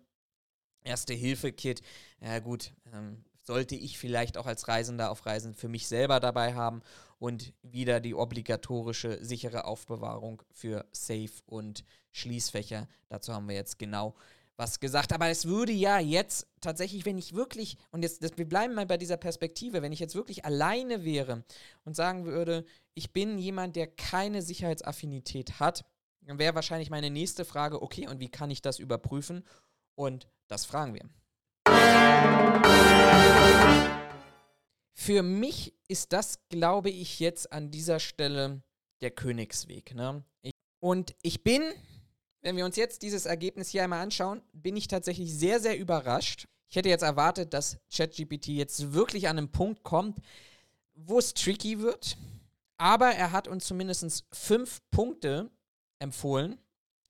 Erste-Hilfe-Kit, 0.83 1.81
ja 2.21 2.37
gut, 2.39 2.73
ähm, 2.93 3.25
sollte 3.47 3.75
ich 3.75 3.97
vielleicht 3.97 4.37
auch 4.37 4.45
als 4.45 4.67
Reisender 4.67 5.09
auf 5.09 5.25
Reisen 5.25 5.55
für 5.55 5.69
mich 5.69 5.87
selber 5.87 6.19
dabei 6.19 6.53
haben 6.53 6.81
und 7.17 7.53
wieder 7.63 7.99
die 7.99 8.13
obligatorische 8.13 9.23
sichere 9.23 9.65
Aufbewahrung 9.65 10.43
für 10.51 10.85
Safe 10.91 11.31
und 11.45 11.83
Schließfächer. 12.11 12.87
Dazu 13.07 13.33
haben 13.33 13.47
wir 13.47 13.55
jetzt 13.55 13.79
genau 13.79 14.13
was 14.57 14.79
gesagt. 14.79 15.13
Aber 15.13 15.29
es 15.29 15.45
würde 15.45 15.71
ja 15.71 15.99
jetzt 15.99 16.45
tatsächlich, 16.61 17.05
wenn 17.05 17.17
ich 17.17 17.33
wirklich, 17.33 17.77
und 17.91 18.03
jetzt, 18.03 18.21
das, 18.21 18.37
wir 18.37 18.49
bleiben 18.49 18.73
mal 18.73 18.85
bei 18.85 18.97
dieser 18.97 19.17
Perspektive, 19.17 19.81
wenn 19.81 19.93
ich 19.93 19.99
jetzt 19.99 20.15
wirklich 20.15 20.43
alleine 20.43 21.05
wäre 21.05 21.43
und 21.85 21.95
sagen 21.95 22.25
würde, 22.25 22.65
ich 22.95 23.13
bin 23.13 23.37
jemand, 23.37 23.75
der 23.77 23.87
keine 23.87 24.41
Sicherheitsaffinität 24.41 25.59
hat, 25.59 25.85
dann 26.21 26.37
wäre 26.37 26.55
wahrscheinlich 26.55 26.89
meine 26.89 27.09
nächste 27.09 27.45
Frage, 27.45 27.81
okay, 27.81 28.07
und 28.09 28.19
wie 28.19 28.29
kann 28.29 28.51
ich 28.51 28.61
das 28.61 28.79
überprüfen? 28.79 29.45
Und 29.95 30.27
das 30.47 30.65
fragen 30.65 30.93
wir. 30.93 31.07
Für 34.99 35.21
mich 35.21 35.75
ist 35.87 36.11
das, 36.11 36.39
glaube 36.49 36.89
ich, 36.89 37.19
jetzt 37.19 37.53
an 37.53 37.69
dieser 37.69 37.99
Stelle 37.99 38.63
der 39.01 39.11
Königsweg. 39.11 39.93
Ne? 39.93 40.23
Ich, 40.41 40.53
und 40.79 41.15
ich 41.21 41.43
bin, 41.43 41.61
wenn 42.41 42.57
wir 42.57 42.65
uns 42.65 42.77
jetzt 42.77 43.03
dieses 43.03 43.27
Ergebnis 43.27 43.69
hier 43.69 43.83
einmal 43.83 44.01
anschauen, 44.01 44.41
bin 44.53 44.75
ich 44.75 44.87
tatsächlich 44.87 45.31
sehr, 45.31 45.59
sehr 45.59 45.77
überrascht. 45.77 46.47
Ich 46.67 46.75
hätte 46.75 46.89
jetzt 46.89 47.03
erwartet, 47.03 47.53
dass 47.53 47.77
ChatGPT 47.95 48.47
jetzt 48.47 48.91
wirklich 48.91 49.27
an 49.27 49.37
einen 49.37 49.51
Punkt 49.51 49.83
kommt, 49.83 50.17
wo 50.95 51.19
es 51.19 51.35
tricky 51.35 51.79
wird. 51.79 52.17
Aber 52.77 53.11
er 53.11 53.31
hat 53.31 53.47
uns 53.47 53.67
zumindest 53.67 54.25
fünf 54.33 54.81
Punkte 54.89 55.51
empfohlen, 55.99 56.57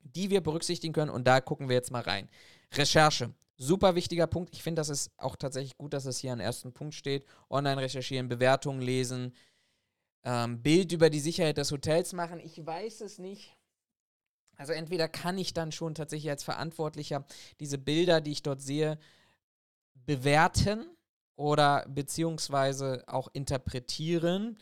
die 0.01 0.29
wir 0.29 0.41
berücksichtigen 0.41 0.93
können. 0.93 1.09
Und 1.09 1.23
da 1.23 1.39
gucken 1.39 1.69
wir 1.69 1.77
jetzt 1.77 1.91
mal 1.91 2.01
rein. 2.01 2.29
Recherche. 2.73 3.33
Super 3.59 3.95
wichtiger 3.95 4.27
Punkt. 4.27 4.53
Ich 4.53 4.61
finde, 4.61 4.79
das 4.79 4.89
ist 4.89 5.11
auch 5.17 5.35
tatsächlich 5.35 5.77
gut, 5.77 5.93
dass 5.93 6.05
es 6.05 6.19
hier 6.19 6.31
an 6.31 6.39
ersten 6.39 6.73
Punkt 6.73 6.93
steht. 6.93 7.25
Online 7.49 7.81
recherchieren, 7.81 8.29
Bewertungen 8.29 8.81
lesen, 8.81 9.33
ähm, 10.23 10.61
Bild 10.61 10.91
über 10.91 11.09
die 11.09 11.19
Sicherheit 11.19 11.57
des 11.57 11.71
Hotels 11.71 12.13
machen. 12.13 12.39
Ich 12.39 12.63
weiß 12.63 13.01
es 13.01 13.17
nicht. 13.17 13.57
Also 14.57 14.73
entweder 14.73 15.07
kann 15.07 15.37
ich 15.37 15.53
dann 15.53 15.71
schon 15.71 15.95
tatsächlich 15.95 16.29
als 16.29 16.43
Verantwortlicher 16.43 17.25
diese 17.59 17.77
Bilder, 17.77 18.21
die 18.21 18.31
ich 18.31 18.43
dort 18.43 18.61
sehe, 18.61 18.99
bewerten 19.93 20.85
oder 21.35 21.85
beziehungsweise 21.87 23.03
auch 23.07 23.27
interpretieren. 23.33 24.57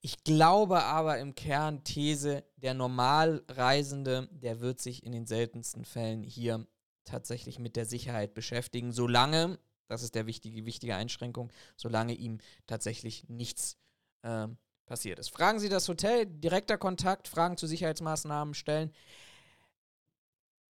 Ich 0.00 0.22
glaube 0.22 0.82
aber 0.82 1.18
im 1.18 1.34
Kern 1.34 1.82
These, 1.84 2.44
der 2.56 2.74
Normalreisende, 2.74 4.28
der 4.32 4.60
wird 4.60 4.80
sich 4.80 5.02
in 5.02 5.12
den 5.12 5.26
seltensten 5.26 5.84
Fällen 5.84 6.22
hier 6.22 6.66
tatsächlich 7.04 7.58
mit 7.58 7.76
der 7.76 7.86
Sicherheit 7.86 8.34
beschäftigen, 8.34 8.92
solange, 8.92 9.58
das 9.88 10.02
ist 10.02 10.14
der 10.14 10.26
wichtige, 10.26 10.64
wichtige 10.66 10.96
Einschränkung, 10.96 11.52
solange 11.76 12.14
ihm 12.14 12.38
tatsächlich 12.66 13.28
nichts 13.28 13.76
äh, 14.22 14.48
passiert 14.86 15.18
ist. 15.18 15.30
Fragen 15.30 15.58
Sie 15.58 15.68
das 15.68 15.88
Hotel, 15.88 16.26
direkter 16.26 16.78
Kontakt, 16.78 17.28
Fragen 17.28 17.56
zu 17.56 17.66
Sicherheitsmaßnahmen 17.66 18.54
stellen. 18.54 18.92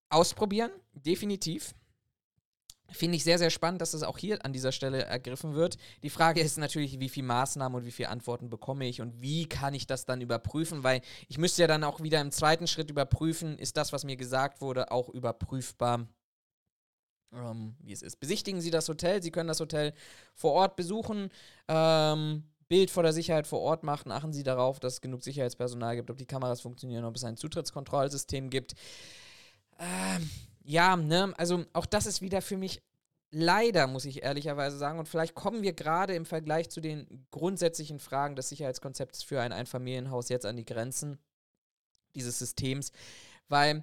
Ausprobieren, 0.08 0.70
definitiv. 0.92 1.74
Finde 2.92 3.16
ich 3.16 3.24
sehr, 3.24 3.38
sehr 3.38 3.50
spannend, 3.50 3.80
dass 3.80 3.94
es 3.94 4.04
auch 4.04 4.16
hier 4.16 4.44
an 4.44 4.52
dieser 4.52 4.70
Stelle 4.70 5.02
ergriffen 5.02 5.54
wird. 5.54 5.76
Die 6.04 6.10
Frage 6.10 6.40
ist 6.40 6.56
natürlich, 6.56 7.00
wie 7.00 7.08
viele 7.08 7.26
Maßnahmen 7.26 7.80
und 7.80 7.84
wie 7.84 7.90
viele 7.90 8.10
Antworten 8.10 8.48
bekomme 8.48 8.86
ich 8.86 9.00
und 9.00 9.20
wie 9.20 9.48
kann 9.48 9.74
ich 9.74 9.88
das 9.88 10.04
dann 10.04 10.20
überprüfen, 10.20 10.84
weil 10.84 11.00
ich 11.26 11.38
müsste 11.38 11.62
ja 11.62 11.68
dann 11.68 11.82
auch 11.82 12.00
wieder 12.00 12.20
im 12.20 12.30
zweiten 12.30 12.68
Schritt 12.68 12.88
überprüfen, 12.88 13.58
ist 13.58 13.76
das, 13.76 13.92
was 13.92 14.04
mir 14.04 14.16
gesagt 14.16 14.60
wurde, 14.60 14.92
auch 14.92 15.08
überprüfbar, 15.08 16.06
ähm, 17.36 17.76
wie 17.80 17.92
es 17.92 18.02
ist. 18.02 18.18
Besichtigen 18.20 18.60
Sie 18.60 18.70
das 18.70 18.88
Hotel, 18.88 19.22
Sie 19.22 19.30
können 19.30 19.48
das 19.48 19.60
Hotel 19.60 19.92
vor 20.34 20.52
Ort 20.52 20.76
besuchen. 20.76 21.30
Ähm, 21.68 22.44
Bild 22.68 22.90
vor 22.90 23.02
der 23.02 23.12
Sicherheit 23.12 23.46
vor 23.46 23.60
Ort 23.60 23.84
machen, 23.84 24.10
achten 24.10 24.32
Sie 24.32 24.42
darauf, 24.42 24.80
dass 24.80 24.94
es 24.94 25.00
genug 25.00 25.22
Sicherheitspersonal 25.22 25.96
gibt, 25.96 26.10
ob 26.10 26.16
die 26.16 26.26
Kameras 26.26 26.60
funktionieren, 26.60 27.04
ob 27.04 27.14
es 27.14 27.24
ein 27.24 27.36
Zutrittskontrollsystem 27.36 28.50
gibt. 28.50 28.74
Ähm, 29.78 30.28
ja, 30.64 30.96
ne, 30.96 31.32
also 31.36 31.64
auch 31.72 31.86
das 31.86 32.06
ist 32.06 32.22
wieder 32.22 32.42
für 32.42 32.56
mich 32.56 32.82
leider, 33.30 33.86
muss 33.86 34.04
ich 34.04 34.22
ehrlicherweise 34.22 34.78
sagen, 34.78 34.98
und 34.98 35.08
vielleicht 35.08 35.34
kommen 35.34 35.62
wir 35.62 35.74
gerade 35.74 36.14
im 36.14 36.26
Vergleich 36.26 36.70
zu 36.70 36.80
den 36.80 37.26
grundsätzlichen 37.30 38.00
Fragen 38.00 38.34
des 38.34 38.48
Sicherheitskonzepts 38.48 39.22
für 39.22 39.40
ein 39.40 39.52
Einfamilienhaus 39.52 40.28
jetzt 40.28 40.46
an 40.46 40.56
die 40.56 40.64
Grenzen 40.64 41.18
dieses 42.14 42.38
Systems, 42.38 42.92
weil 43.48 43.82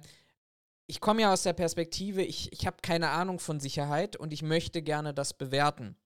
ich 0.86 1.00
komme 1.00 1.22
ja 1.22 1.32
aus 1.32 1.42
der 1.42 1.52
Perspektive, 1.54 2.22
ich, 2.22 2.52
ich 2.52 2.66
habe 2.66 2.76
keine 2.82 3.10
Ahnung 3.10 3.38
von 3.38 3.60
Sicherheit 3.60 4.16
und 4.16 4.32
ich 4.32 4.42
möchte 4.42 4.82
gerne 4.82 5.14
das 5.14 5.32
bewerten. 5.34 5.96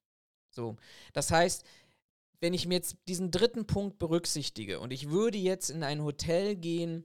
So, 0.51 0.77
das 1.13 1.31
heißt, 1.31 1.65
wenn 2.41 2.55
ich 2.55 2.67
mir 2.67 2.75
jetzt 2.75 2.97
diesen 3.09 3.31
dritten 3.31 3.67
Punkt 3.67 3.99
berücksichtige 3.99 4.81
und 4.81 4.93
ich 4.93 5.11
würde 5.11 5.39
jetzt 5.39 5.71
in 5.71 5.83
ein 5.83 6.03
Hotel 6.03 6.55
gehen, 6.55 7.05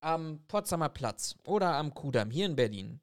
am 0.00 0.44
Potsdamer 0.48 0.90
Platz 0.90 1.34
oder 1.44 1.76
am 1.76 1.94
Kudamm 1.94 2.30
hier 2.30 2.44
in 2.44 2.56
Berlin. 2.56 3.00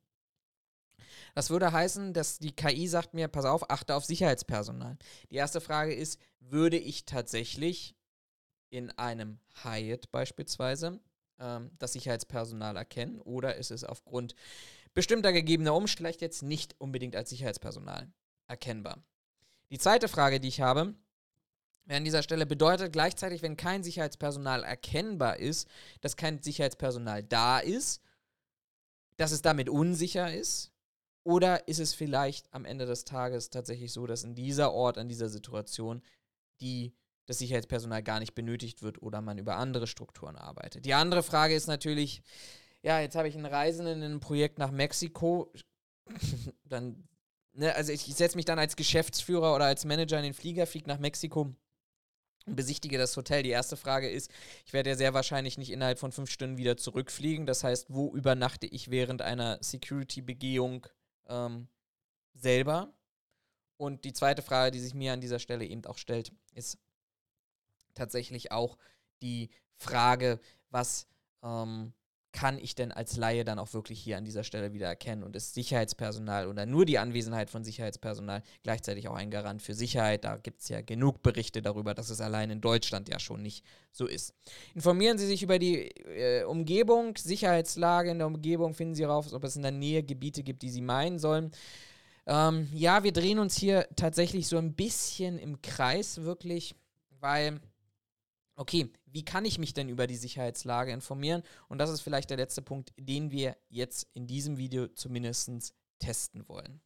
Das 1.34 1.50
würde 1.50 1.72
heißen, 1.72 2.14
dass 2.14 2.38
die 2.38 2.56
KI 2.56 2.88
sagt 2.88 3.16
mir, 3.16 3.28
pass 3.28 3.46
auf, 3.46 3.70
achte 3.72 3.96
auf 3.96 4.06
Sicherheitspersonal. 4.06 4.98
Die 5.32 5.36
erste 5.36 5.62
Frage 5.62 5.96
ist, 5.96 6.20
würde 6.40 6.78
ich 6.78 7.06
tatsächlich 7.06 7.96
in 8.70 8.92
einem 8.92 9.40
Hyatt 9.64 10.12
beispielsweise 10.12 11.00
ähm, 11.42 11.72
das 11.80 11.94
Sicherheitspersonal 11.94 12.78
erkennen 12.78 13.20
oder 13.20 13.56
ist 13.56 13.72
es 13.72 13.84
aufgrund 13.84 14.36
bestimmter 14.94 15.34
gegebener 15.34 15.76
Umstände 15.76 16.16
jetzt 16.20 16.44
nicht 16.44 16.76
unbedingt 16.80 17.16
als 17.16 17.30
Sicherheitspersonal 17.30 18.12
erkennbar? 18.48 19.04
Die 19.72 19.80
zweite 19.80 20.08
Frage, 20.08 20.40
die 20.40 20.50
ich 20.50 20.62
habe, 20.62 20.96
an 21.90 22.06
dieser 22.06 22.24
Stelle 22.24 22.46
bedeutet 22.46 22.94
gleichzeitig, 22.94 23.42
wenn 23.42 23.58
kein 23.58 23.84
Sicherheitspersonal 23.84 24.64
erkennbar 24.64 25.38
ist, 25.38 25.68
dass 26.02 26.16
kein 26.16 26.42
Sicherheitspersonal 26.42 27.24
da 27.24 27.60
ist, 27.60 28.02
dass 29.18 29.32
es 29.32 29.42
damit 29.42 29.70
unsicher 29.70 30.34
ist? 30.34 30.72
Oder 31.24 31.68
ist 31.68 31.80
es 31.80 31.94
vielleicht 31.94 32.52
am 32.54 32.66
Ende 32.66 32.86
des 32.86 33.04
Tages 33.04 33.50
tatsächlich 33.50 33.94
so, 33.94 34.08
dass 34.08 34.24
in 34.24 34.36
dieser 34.36 34.72
Ort, 34.74 34.98
an 34.98 35.10
dieser 35.10 35.30
Situation, 35.30 36.02
die 36.62 36.94
das 37.26 37.40
Sicherheitspersonal 37.40 38.04
gar 38.04 38.20
nicht 38.20 38.36
benötigt 38.36 38.82
wird 38.82 39.02
oder 39.02 39.22
man 39.22 39.38
über 39.38 39.56
andere 39.58 39.88
Strukturen 39.88 40.36
arbeitet? 40.36 40.86
Die 40.86 40.94
andere 40.94 41.24
Frage 41.24 41.56
ist 41.56 41.68
natürlich, 41.68 42.22
ja, 42.82 43.00
jetzt 43.00 43.16
habe 43.16 43.28
ich 43.28 43.36
einen 43.36 43.46
Reisenden 43.46 44.00
in 44.00 44.04
einem 44.04 44.20
Projekt 44.20 44.58
nach 44.58 44.72
Mexiko, 44.72 45.54
dann, 46.66 47.08
ne, 47.54 47.74
also 47.76 47.92
ich, 47.92 48.08
ich 48.08 48.16
setze 48.16 48.36
mich 48.36 48.46
dann 48.46 48.60
als 48.60 48.76
Geschäftsführer 48.76 49.56
oder 49.56 49.66
als 49.66 49.86
Manager 49.86 50.18
in 50.18 50.24
den 50.24 50.34
Flieger, 50.34 50.66
fliege 50.66 50.88
nach 50.88 51.00
Mexiko 51.00 51.56
und 52.46 52.56
besichtige 52.56 52.98
das 52.98 53.16
Hotel. 53.16 53.44
Die 53.44 53.50
erste 53.50 53.78
Frage 53.78 54.10
ist, 54.10 54.32
ich 54.66 54.74
werde 54.74 54.90
ja 54.92 54.96
sehr 54.96 55.14
wahrscheinlich 55.14 55.58
nicht 55.58 55.72
innerhalb 55.72 56.00
von 56.00 56.12
fünf 56.12 56.30
Stunden 56.30 56.58
wieder 56.58 56.78
zurückfliegen. 56.78 57.46
Das 57.46 57.64
heißt, 57.64 57.88
wo 57.90 58.16
übernachte 58.16 58.68
ich 58.68 58.90
während 58.90 59.22
einer 59.22 59.60
Security-Begehung 59.62 60.88
ähm, 61.28 61.68
selber? 62.34 62.94
Und 63.78 64.06
die 64.06 64.14
zweite 64.14 64.42
Frage, 64.42 64.72
die 64.72 64.80
sich 64.80 64.94
mir 64.94 65.14
an 65.14 65.22
dieser 65.22 65.40
Stelle 65.40 65.66
eben 65.66 65.86
auch 65.86 65.98
stellt, 65.98 66.32
ist 66.54 66.78
tatsächlich 67.94 68.52
auch 68.52 68.78
die 69.22 69.50
Frage, 69.78 70.40
was 70.70 71.08
ähm, 71.44 71.94
kann 72.34 72.58
ich 72.58 72.76
denn 72.76 72.92
als 72.92 73.18
Laie 73.18 73.44
dann 73.44 73.60
auch 73.60 73.74
wirklich 73.74 74.00
hier 74.00 74.18
an 74.18 74.24
dieser 74.24 74.44
Stelle 74.44 74.74
wieder 74.74 74.88
erkennen 74.88 75.24
und 75.24 75.36
ist 75.36 75.54
Sicherheitspersonal 75.54 76.48
oder 76.48 76.66
nur 76.66 76.86
die 76.86 76.98
Anwesenheit 76.98 77.50
von 77.50 77.64
Sicherheitspersonal 77.64 78.42
gleichzeitig 78.64 79.10
auch 79.10 79.16
ein 79.16 79.32
Garant 79.32 79.62
für 79.62 79.74
Sicherheit? 79.74 80.24
Da 80.24 80.38
gibt 80.38 80.62
es 80.62 80.70
ja 80.70 80.82
genug 80.82 81.24
Berichte 81.24 81.62
darüber, 81.62 81.94
dass 81.94 82.10
es 82.10 82.22
allein 82.22 82.50
in 82.50 82.62
Deutschland 82.62 83.10
ja 83.10 83.20
schon 83.20 83.42
nicht 83.42 83.66
so 83.92 84.08
ist. 84.08 84.34
Informieren 84.74 85.18
Sie 85.18 85.28
sich 85.28 85.44
über 85.44 85.60
die 85.60 85.90
äh, 86.06 86.44
Umgebung, 86.46 87.18
Sicherheitslage 87.18 88.12
in 88.12 88.20
der 88.20 88.28
Umgebung, 88.28 88.74
finden 88.74 88.96
Sie 88.96 89.04
raus, 89.04 89.34
ob 89.34 89.44
es 89.44 89.58
in 89.58 89.64
der 89.64 89.72
Nähe 89.72 90.04
Gebiete 90.04 90.44
gibt, 90.44 90.62
die 90.62 90.70
Sie 90.70 90.82
meinen 90.82 91.20
sollen. 91.20 91.52
Ähm, 92.28 92.70
ja, 92.74 93.04
wir 93.04 93.12
drehen 93.12 93.40
uns 93.40 93.58
hier 93.58 93.88
tatsächlich 93.96 94.48
so 94.48 94.58
ein 94.58 94.74
bisschen 94.74 95.38
im 95.38 95.62
Kreis 95.62 96.22
wirklich, 96.22 96.76
weil 97.20 97.60
okay, 98.62 98.92
wie 99.08 99.26
kann 99.26 99.44
ich 99.44 99.58
mich 99.58 99.74
denn 99.74 99.90
über 99.90 100.06
die 100.06 100.16
Sicherheitslage 100.16 100.92
informieren? 100.92 101.42
Und 101.68 101.80
das 101.80 101.90
ist 101.90 102.02
vielleicht 102.02 102.30
der 102.30 102.38
letzte 102.38 102.62
Punkt, 102.62 102.94
den 102.98 103.32
wir 103.32 103.58
jetzt 103.70 104.08
in 104.14 104.28
diesem 104.28 104.58
Video 104.58 104.88
zumindest 104.88 105.74
testen 106.00 106.48
wollen. 106.48 106.80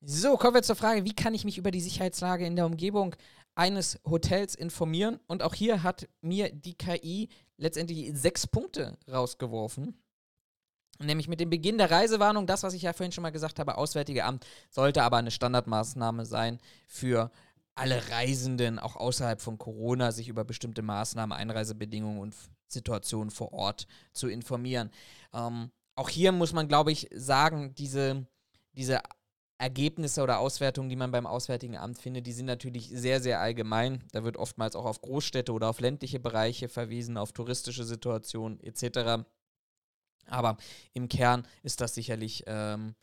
So, 0.00 0.36
kommen 0.36 0.54
wir 0.54 0.62
zur 0.62 0.76
Frage, 0.76 1.04
wie 1.04 1.14
kann 1.14 1.34
ich 1.34 1.44
mich 1.44 1.58
über 1.58 1.72
die 1.72 1.80
Sicherheitslage 1.80 2.46
in 2.46 2.54
der 2.54 2.66
Umgebung 2.66 3.16
eines 3.56 3.98
Hotels 4.04 4.54
informieren? 4.54 5.18
Und 5.26 5.42
auch 5.42 5.54
hier 5.54 5.82
hat 5.82 6.08
mir 6.20 6.50
die 6.52 6.74
KI 6.74 7.28
letztendlich 7.56 8.12
sechs 8.14 8.46
Punkte 8.46 8.96
rausgeworfen. 9.10 9.98
Nämlich 11.00 11.26
mit 11.26 11.40
dem 11.40 11.50
Beginn 11.50 11.78
der 11.78 11.90
Reisewarnung, 11.90 12.46
das, 12.46 12.62
was 12.62 12.74
ich 12.74 12.82
ja 12.82 12.92
vorhin 12.92 13.10
schon 13.10 13.22
mal 13.22 13.30
gesagt 13.30 13.58
habe, 13.58 13.76
Auswärtige 13.76 14.24
Amt, 14.24 14.46
sollte 14.70 15.02
aber 15.02 15.16
eine 15.16 15.32
Standardmaßnahme 15.32 16.24
sein 16.24 16.60
für 16.86 17.32
alle 17.74 18.10
Reisenden 18.10 18.78
auch 18.78 18.96
außerhalb 18.96 19.40
von 19.40 19.58
Corona 19.58 20.12
sich 20.12 20.28
über 20.28 20.44
bestimmte 20.44 20.82
Maßnahmen, 20.82 21.36
Einreisebedingungen 21.36 22.20
und 22.20 22.34
Situationen 22.68 23.30
vor 23.30 23.52
Ort 23.52 23.86
zu 24.12 24.28
informieren. 24.28 24.90
Ähm, 25.32 25.70
auch 25.96 26.08
hier 26.08 26.32
muss 26.32 26.52
man, 26.52 26.68
glaube 26.68 26.92
ich, 26.92 27.08
sagen, 27.12 27.74
diese, 27.74 28.26
diese 28.72 29.00
Ergebnisse 29.58 30.22
oder 30.22 30.40
Auswertungen, 30.40 30.88
die 30.88 30.96
man 30.96 31.12
beim 31.12 31.26
Auswärtigen 31.26 31.76
Amt 31.76 31.98
findet, 31.98 32.26
die 32.26 32.32
sind 32.32 32.46
natürlich 32.46 32.90
sehr, 32.90 33.20
sehr 33.20 33.40
allgemein. 33.40 34.02
Da 34.12 34.24
wird 34.24 34.36
oftmals 34.36 34.74
auch 34.74 34.84
auf 34.84 35.00
Großstädte 35.00 35.52
oder 35.52 35.68
auf 35.68 35.80
ländliche 35.80 36.18
Bereiche 36.18 36.68
verwiesen, 36.68 37.16
auf 37.16 37.32
touristische 37.32 37.84
Situationen 37.84 38.60
etc. 38.60 39.24
Aber 40.26 40.56
im 40.92 41.08
Kern 41.08 41.46
ist 41.62 41.80
das 41.80 41.94
sicherlich 41.94 42.44
ähm, 42.46 42.94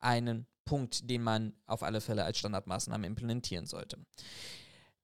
einen 0.00 0.46
Punkt, 0.64 1.08
den 1.08 1.22
man 1.22 1.54
auf 1.66 1.82
alle 1.82 2.00
Fälle 2.00 2.24
als 2.24 2.38
Standardmaßnahme 2.38 3.06
implementieren 3.06 3.66
sollte. 3.66 3.98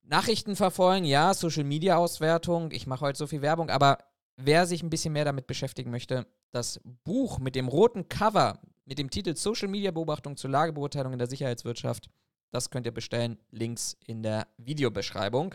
Nachrichten 0.03 0.57
verfolgen, 0.57 1.05
ja, 1.05 1.35
Social 1.35 1.65
Media 1.65 1.97
Auswertung. 1.97 2.73
Ich 2.73 2.87
mache 2.87 3.03
heute 3.03 3.19
so 3.19 3.27
viel 3.27 3.43
Werbung, 3.43 3.71
aber 3.71 3.99
wer 4.37 4.67
sich 4.67 4.83
ein 4.83 4.91
bisschen 4.91 5.13
mehr 5.13 5.25
damit 5.25 5.47
beschäftigen 5.47 5.91
möchte, 5.91 6.27
das 6.51 6.81
Buch 7.05 7.39
mit 7.39 7.55
dem 7.55 7.69
roten 7.69 8.09
Cover 8.09 8.59
mit 8.87 8.99
dem 8.99 9.11
Titel 9.11 9.37
Social 9.37 9.69
Media 9.69 9.93
Beobachtung 9.93 10.37
zur 10.37 10.51
Lagebeurteilung 10.51 11.13
in 11.13 11.19
der 11.21 11.29
Sicherheitswirtschaft, 11.29 12.11
das 12.51 12.71
könnt 12.71 12.87
ihr 12.87 12.93
bestellen. 12.93 13.39
Links 13.51 13.97
in 14.07 14.23
der 14.23 14.49
Videobeschreibung. 14.59 15.55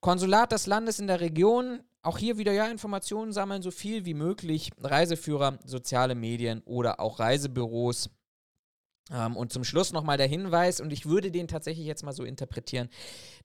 Konsulat 0.00 0.50
des 0.52 0.66
Landes 0.66 0.98
in 0.98 1.06
der 1.06 1.20
Region. 1.20 1.80
Auch 2.02 2.18
hier 2.18 2.38
wieder 2.38 2.52
ja 2.52 2.66
Informationen 2.66 3.32
sammeln, 3.32 3.62
so 3.62 3.70
viel 3.70 4.04
wie 4.04 4.14
möglich. 4.14 4.70
Reiseführer, 4.80 5.58
soziale 5.64 6.16
Medien 6.16 6.62
oder 6.64 6.98
auch 6.98 7.20
Reisebüros. 7.20 8.10
Ähm, 9.10 9.36
und 9.36 9.52
zum 9.52 9.64
Schluss 9.64 9.92
nochmal 9.92 10.16
der 10.16 10.26
Hinweis, 10.26 10.80
und 10.80 10.92
ich 10.92 11.06
würde 11.06 11.30
den 11.30 11.48
tatsächlich 11.48 11.86
jetzt 11.86 12.04
mal 12.04 12.12
so 12.12 12.24
interpretieren, 12.24 12.88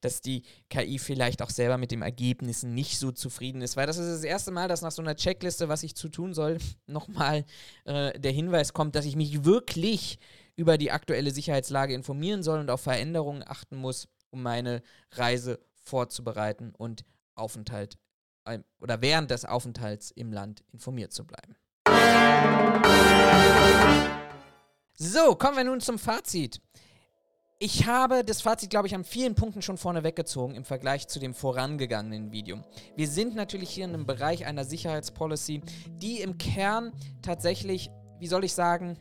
dass 0.02 0.22
die 0.22 0.44
KI 0.70 1.00
vielleicht 1.00 1.42
auch 1.42 1.50
selber 1.50 1.78
mit 1.78 1.92
den 1.92 2.04
Ergebnissen 2.04 2.74
nicht 2.74 3.00
so 3.00 3.12
zufrieden 3.12 3.62
ist, 3.62 3.76
weil 3.76 3.88
das 3.88 3.98
ist 3.98 4.10
das 4.10 4.24
erste 4.24 4.52
Mal, 4.52 4.68
dass 4.68 4.82
nach 4.82 4.92
so 4.92 5.02
einer 5.02 5.16
Checkliste, 5.16 5.68
was 5.68 5.84
ich 5.84 5.96
zu 5.96 6.10
tun 6.10 6.34
soll, 6.34 6.60
nochmal 6.88 7.46
äh, 7.86 8.20
der 8.20 8.32
Hinweis 8.32 8.74
kommt, 8.74 8.96
dass 8.96 9.06
ich 9.06 9.16
mich 9.16 9.46
wirklich 9.46 10.20
über 10.56 10.78
die 10.78 10.92
aktuelle 10.92 11.32
Sicherheitslage 11.32 11.94
informieren 11.94 12.44
soll 12.44 12.60
und 12.60 12.70
auf 12.70 12.82
Veränderungen 12.82 13.44
achten 13.46 13.78
muss, 13.78 14.08
um 14.30 14.44
meine 14.44 14.82
Reise 15.12 15.60
vorzubereiten 15.84 16.74
und 16.78 17.06
Aufenthalt 17.36 17.98
äh, 18.46 18.60
oder 18.80 19.02
während 19.02 19.32
des 19.32 19.46
Aufenthalts 19.46 20.12
im 20.12 20.32
Land 20.32 20.64
informiert 20.72 21.14
zu 21.14 21.26
bleiben. 21.26 21.56
So, 25.00 25.36
kommen 25.36 25.58
wir 25.58 25.64
nun 25.64 25.80
zum 25.80 26.00
Fazit. 26.00 26.60
Ich 27.60 27.86
habe 27.86 28.24
das 28.24 28.42
Fazit, 28.42 28.72
glaube 28.72 28.88
ich, 28.88 28.96
an 28.96 29.04
vielen 29.04 29.36
Punkten 29.36 29.62
schon 29.62 29.78
vorne 29.78 30.04
weggezogen 30.04 30.56
im 30.56 30.66
Vergleich 30.66 31.08
zu 31.08 31.20
dem 31.20 31.36
vorangegangenen 31.36 32.32
Video. 32.32 32.64
Wir 32.96 33.08
sind 33.08 33.36
natürlich 33.36 33.70
hier 33.70 33.86
in 33.86 33.94
einem 33.94 34.08
Bereich 34.08 34.48
einer 34.48 34.66
Sicherheitspolicy, 34.66 35.62
die 35.88 36.22
im 36.22 36.40
Kern 36.40 36.94
tatsächlich, 37.22 37.92
wie 38.18 38.26
soll 38.26 38.44
ich 38.44 38.56
sagen, 38.56 38.98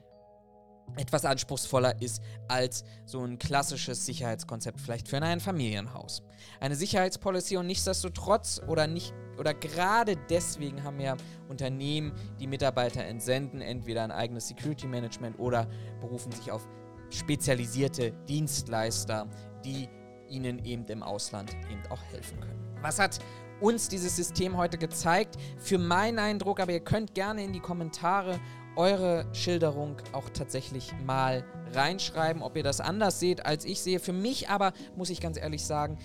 etwas 0.96 1.24
anspruchsvoller 1.24 2.02
ist 2.02 2.20
als 2.46 2.84
so 3.06 3.24
ein 3.24 3.38
klassisches 3.38 4.04
Sicherheitskonzept 4.04 4.78
vielleicht 4.78 5.08
für 5.08 5.22
ein 5.22 5.40
Familienhaus. 5.40 6.22
Eine 6.60 6.76
Sicherheitspolicy 6.76 7.56
und 7.56 7.66
nichtsdestotrotz 7.68 8.60
oder 8.68 8.86
nicht 8.86 9.14
oder 9.38 9.54
gerade 9.54 10.16
deswegen 10.28 10.82
haben 10.82 11.00
ja 11.00 11.16
Unternehmen, 11.48 12.12
die 12.40 12.46
Mitarbeiter 12.46 13.04
entsenden, 13.04 13.60
entweder 13.60 14.02
ein 14.04 14.10
eigenes 14.10 14.48
Security 14.48 14.86
Management 14.86 15.38
oder 15.38 15.66
berufen 16.00 16.32
sich 16.32 16.50
auf 16.50 16.66
spezialisierte 17.10 18.12
Dienstleister, 18.28 19.28
die 19.64 19.88
ihnen 20.28 20.64
eben 20.64 20.84
im 20.86 21.02
Ausland 21.02 21.54
eben 21.70 21.82
auch 21.90 22.02
helfen 22.12 22.40
können. 22.40 22.76
Was 22.82 22.98
hat 22.98 23.18
uns 23.60 23.88
dieses 23.88 24.16
System 24.16 24.56
heute 24.56 24.78
gezeigt? 24.78 25.36
Für 25.58 25.78
meinen 25.78 26.18
Eindruck, 26.18 26.60
aber 26.60 26.72
ihr 26.72 26.80
könnt 26.80 27.14
gerne 27.14 27.44
in 27.44 27.52
die 27.52 27.60
Kommentare 27.60 28.38
eure 28.76 29.26
Schilderung 29.32 29.96
auch 30.12 30.28
tatsächlich 30.28 30.92
mal 31.04 31.44
reinschreiben, 31.72 32.42
ob 32.42 32.56
ihr 32.56 32.62
das 32.62 32.80
anders 32.80 33.18
seht, 33.18 33.44
als 33.46 33.64
ich 33.64 33.80
sehe. 33.80 33.98
Für 33.98 34.12
mich 34.12 34.50
aber, 34.50 34.72
muss 34.96 35.10
ich 35.10 35.20
ganz 35.20 35.38
ehrlich 35.38 35.64
sagen, 35.64 35.98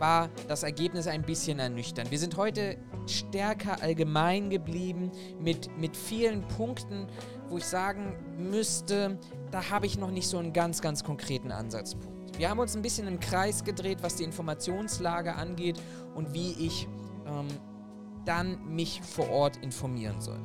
war 0.00 0.30
das 0.48 0.62
Ergebnis 0.62 1.06
ein 1.06 1.22
bisschen 1.22 1.58
ernüchternd. 1.58 2.10
Wir 2.10 2.18
sind 2.18 2.36
heute 2.36 2.78
stärker 3.06 3.82
allgemein 3.82 4.50
geblieben 4.50 5.12
mit, 5.38 5.76
mit 5.78 5.96
vielen 5.96 6.46
Punkten, 6.48 7.06
wo 7.48 7.58
ich 7.58 7.64
sagen 7.64 8.16
müsste, 8.36 9.18
da 9.50 9.70
habe 9.70 9.86
ich 9.86 9.98
noch 9.98 10.10
nicht 10.10 10.26
so 10.26 10.38
einen 10.38 10.52
ganz, 10.52 10.80
ganz 10.80 11.04
konkreten 11.04 11.52
Ansatzpunkt. 11.52 12.38
Wir 12.38 12.48
haben 12.48 12.58
uns 12.58 12.74
ein 12.74 12.82
bisschen 12.82 13.06
im 13.06 13.20
Kreis 13.20 13.62
gedreht, 13.64 13.98
was 14.00 14.16
die 14.16 14.24
Informationslage 14.24 15.34
angeht 15.34 15.80
und 16.14 16.32
wie 16.32 16.52
ich 16.52 16.88
ähm, 17.26 17.48
dann 18.24 18.74
mich 18.74 19.02
vor 19.02 19.28
Ort 19.30 19.58
informieren 19.58 20.20
soll. 20.20 20.40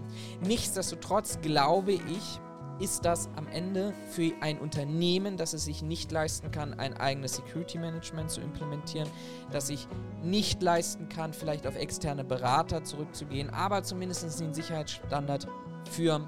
Nichtsdestotrotz 0.45 1.39
glaube 1.41 1.93
ich, 1.93 2.39
ist 2.79 3.05
das 3.05 3.29
am 3.35 3.47
Ende 3.47 3.93
für 4.09 4.31
ein 4.41 4.59
Unternehmen, 4.59 5.37
das 5.37 5.53
es 5.53 5.65
sich 5.65 5.81
nicht 5.81 6.11
leisten 6.11 6.51
kann, 6.51 6.73
ein 6.73 6.95
eigenes 6.95 7.35
Security 7.35 7.77
Management 7.77 8.31
zu 8.31 8.41
implementieren, 8.41 9.09
das 9.51 9.67
sich 9.67 9.87
nicht 10.23 10.61
leisten 10.61 11.09
kann, 11.09 11.33
vielleicht 11.33 11.67
auf 11.67 11.75
externe 11.75 12.23
Berater 12.23 12.83
zurückzugehen, 12.83 13.49
aber 13.49 13.83
zumindest 13.83 14.39
den 14.39 14.53
Sicherheitsstandard 14.53 15.47
für 15.91 16.27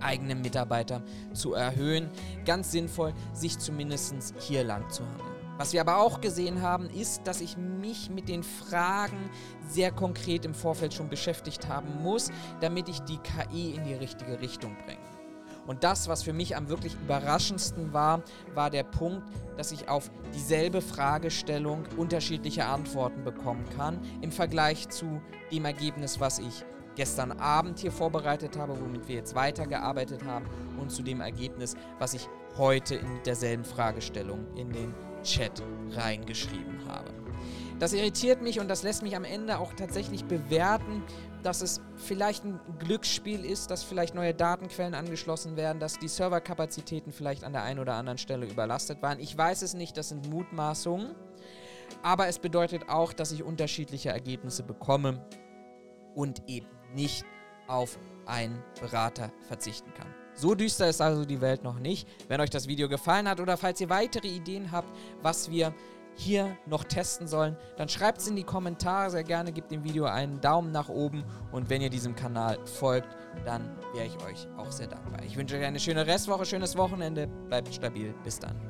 eigene 0.00 0.34
Mitarbeiter 0.34 1.02
zu 1.32 1.54
erhöhen, 1.54 2.10
ganz 2.44 2.72
sinnvoll, 2.72 3.14
sich 3.32 3.58
zumindest 3.58 4.34
hier 4.38 4.64
lang 4.64 4.88
zu 4.90 5.04
handeln. 5.04 5.32
Was 5.58 5.72
wir 5.72 5.80
aber 5.82 5.98
auch 5.98 6.20
gesehen 6.20 6.62
haben, 6.62 6.90
ist, 6.90 7.26
dass 7.26 7.40
ich 7.40 7.56
mich 7.56 8.10
mit 8.10 8.28
den 8.28 8.42
Fragen 8.42 9.30
sehr 9.68 9.92
konkret 9.92 10.44
im 10.44 10.54
Vorfeld 10.54 10.94
schon 10.94 11.08
beschäftigt 11.08 11.68
haben 11.68 12.02
muss, 12.02 12.30
damit 12.60 12.88
ich 12.88 13.00
die 13.00 13.18
KI 13.18 13.76
in 13.76 13.84
die 13.84 13.94
richtige 13.94 14.40
Richtung 14.40 14.76
bringe. 14.86 15.11
Und 15.66 15.84
das, 15.84 16.08
was 16.08 16.22
für 16.22 16.32
mich 16.32 16.56
am 16.56 16.68
wirklich 16.68 16.94
überraschendsten 16.94 17.92
war, 17.92 18.22
war 18.54 18.70
der 18.70 18.82
Punkt, 18.82 19.22
dass 19.56 19.72
ich 19.72 19.88
auf 19.88 20.10
dieselbe 20.34 20.80
Fragestellung 20.80 21.84
unterschiedliche 21.96 22.64
Antworten 22.64 23.24
bekommen 23.24 23.64
kann 23.76 24.00
im 24.20 24.32
Vergleich 24.32 24.88
zu 24.88 25.20
dem 25.50 25.64
Ergebnis, 25.64 26.18
was 26.18 26.38
ich 26.38 26.64
gestern 26.94 27.32
Abend 27.32 27.78
hier 27.78 27.92
vorbereitet 27.92 28.56
habe, 28.58 28.78
womit 28.80 29.08
wir 29.08 29.16
jetzt 29.16 29.34
weitergearbeitet 29.34 30.24
haben 30.24 30.46
und 30.78 30.90
zu 30.90 31.02
dem 31.02 31.20
Ergebnis, 31.20 31.74
was 31.98 32.14
ich 32.14 32.28
heute 32.58 32.96
in 32.96 33.22
derselben 33.24 33.64
Fragestellung 33.64 34.46
in 34.56 34.70
den 34.70 34.94
Chat 35.22 35.62
reingeschrieben 35.90 36.80
habe. 36.86 37.21
Das 37.82 37.92
irritiert 37.92 38.42
mich 38.42 38.60
und 38.60 38.68
das 38.68 38.84
lässt 38.84 39.02
mich 39.02 39.16
am 39.16 39.24
Ende 39.24 39.58
auch 39.58 39.72
tatsächlich 39.72 40.24
bewerten, 40.24 41.02
dass 41.42 41.62
es 41.62 41.80
vielleicht 41.96 42.44
ein 42.44 42.60
Glücksspiel 42.78 43.44
ist, 43.44 43.72
dass 43.72 43.82
vielleicht 43.82 44.14
neue 44.14 44.34
Datenquellen 44.34 44.94
angeschlossen 44.94 45.56
werden, 45.56 45.80
dass 45.80 45.98
die 45.98 46.06
Serverkapazitäten 46.06 47.10
vielleicht 47.10 47.42
an 47.42 47.52
der 47.52 47.64
einen 47.64 47.80
oder 47.80 47.94
anderen 47.94 48.18
Stelle 48.18 48.46
überlastet 48.46 49.02
waren. 49.02 49.18
Ich 49.18 49.36
weiß 49.36 49.62
es 49.62 49.74
nicht, 49.74 49.96
das 49.96 50.10
sind 50.10 50.30
Mutmaßungen. 50.30 51.16
Aber 52.04 52.28
es 52.28 52.38
bedeutet 52.38 52.88
auch, 52.88 53.12
dass 53.12 53.32
ich 53.32 53.42
unterschiedliche 53.42 54.10
Ergebnisse 54.10 54.62
bekomme 54.62 55.20
und 56.14 56.48
eben 56.48 56.68
nicht 56.94 57.24
auf 57.66 57.98
einen 58.26 58.62
Berater 58.80 59.32
verzichten 59.48 59.92
kann. 59.94 60.06
So 60.34 60.54
düster 60.54 60.88
ist 60.88 61.00
also 61.00 61.24
die 61.24 61.40
Welt 61.40 61.64
noch 61.64 61.80
nicht. 61.80 62.06
Wenn 62.28 62.40
euch 62.40 62.50
das 62.50 62.68
Video 62.68 62.88
gefallen 62.88 63.28
hat 63.28 63.40
oder 63.40 63.56
falls 63.56 63.80
ihr 63.80 63.90
weitere 63.90 64.28
Ideen 64.28 64.70
habt, 64.70 64.88
was 65.20 65.50
wir 65.50 65.74
hier 66.14 66.56
noch 66.66 66.84
testen 66.84 67.26
sollen, 67.26 67.56
dann 67.76 67.88
schreibt 67.88 68.20
es 68.20 68.28
in 68.28 68.36
die 68.36 68.44
Kommentare 68.44 69.10
sehr 69.10 69.24
gerne, 69.24 69.52
gebt 69.52 69.70
dem 69.70 69.84
Video 69.84 70.04
einen 70.04 70.40
Daumen 70.40 70.70
nach 70.70 70.88
oben 70.88 71.24
und 71.50 71.68
wenn 71.70 71.82
ihr 71.82 71.90
diesem 71.90 72.14
Kanal 72.14 72.58
folgt, 72.64 73.08
dann 73.44 73.62
wäre 73.94 74.06
ich 74.06 74.16
euch 74.24 74.46
auch 74.56 74.70
sehr 74.70 74.86
dankbar. 74.86 75.22
Ich 75.24 75.36
wünsche 75.36 75.56
euch 75.56 75.64
eine 75.64 75.80
schöne 75.80 76.06
Restwoche, 76.06 76.44
schönes 76.44 76.76
Wochenende, 76.76 77.26
bleibt 77.48 77.74
stabil, 77.74 78.14
bis 78.24 78.38
dann. 78.38 78.62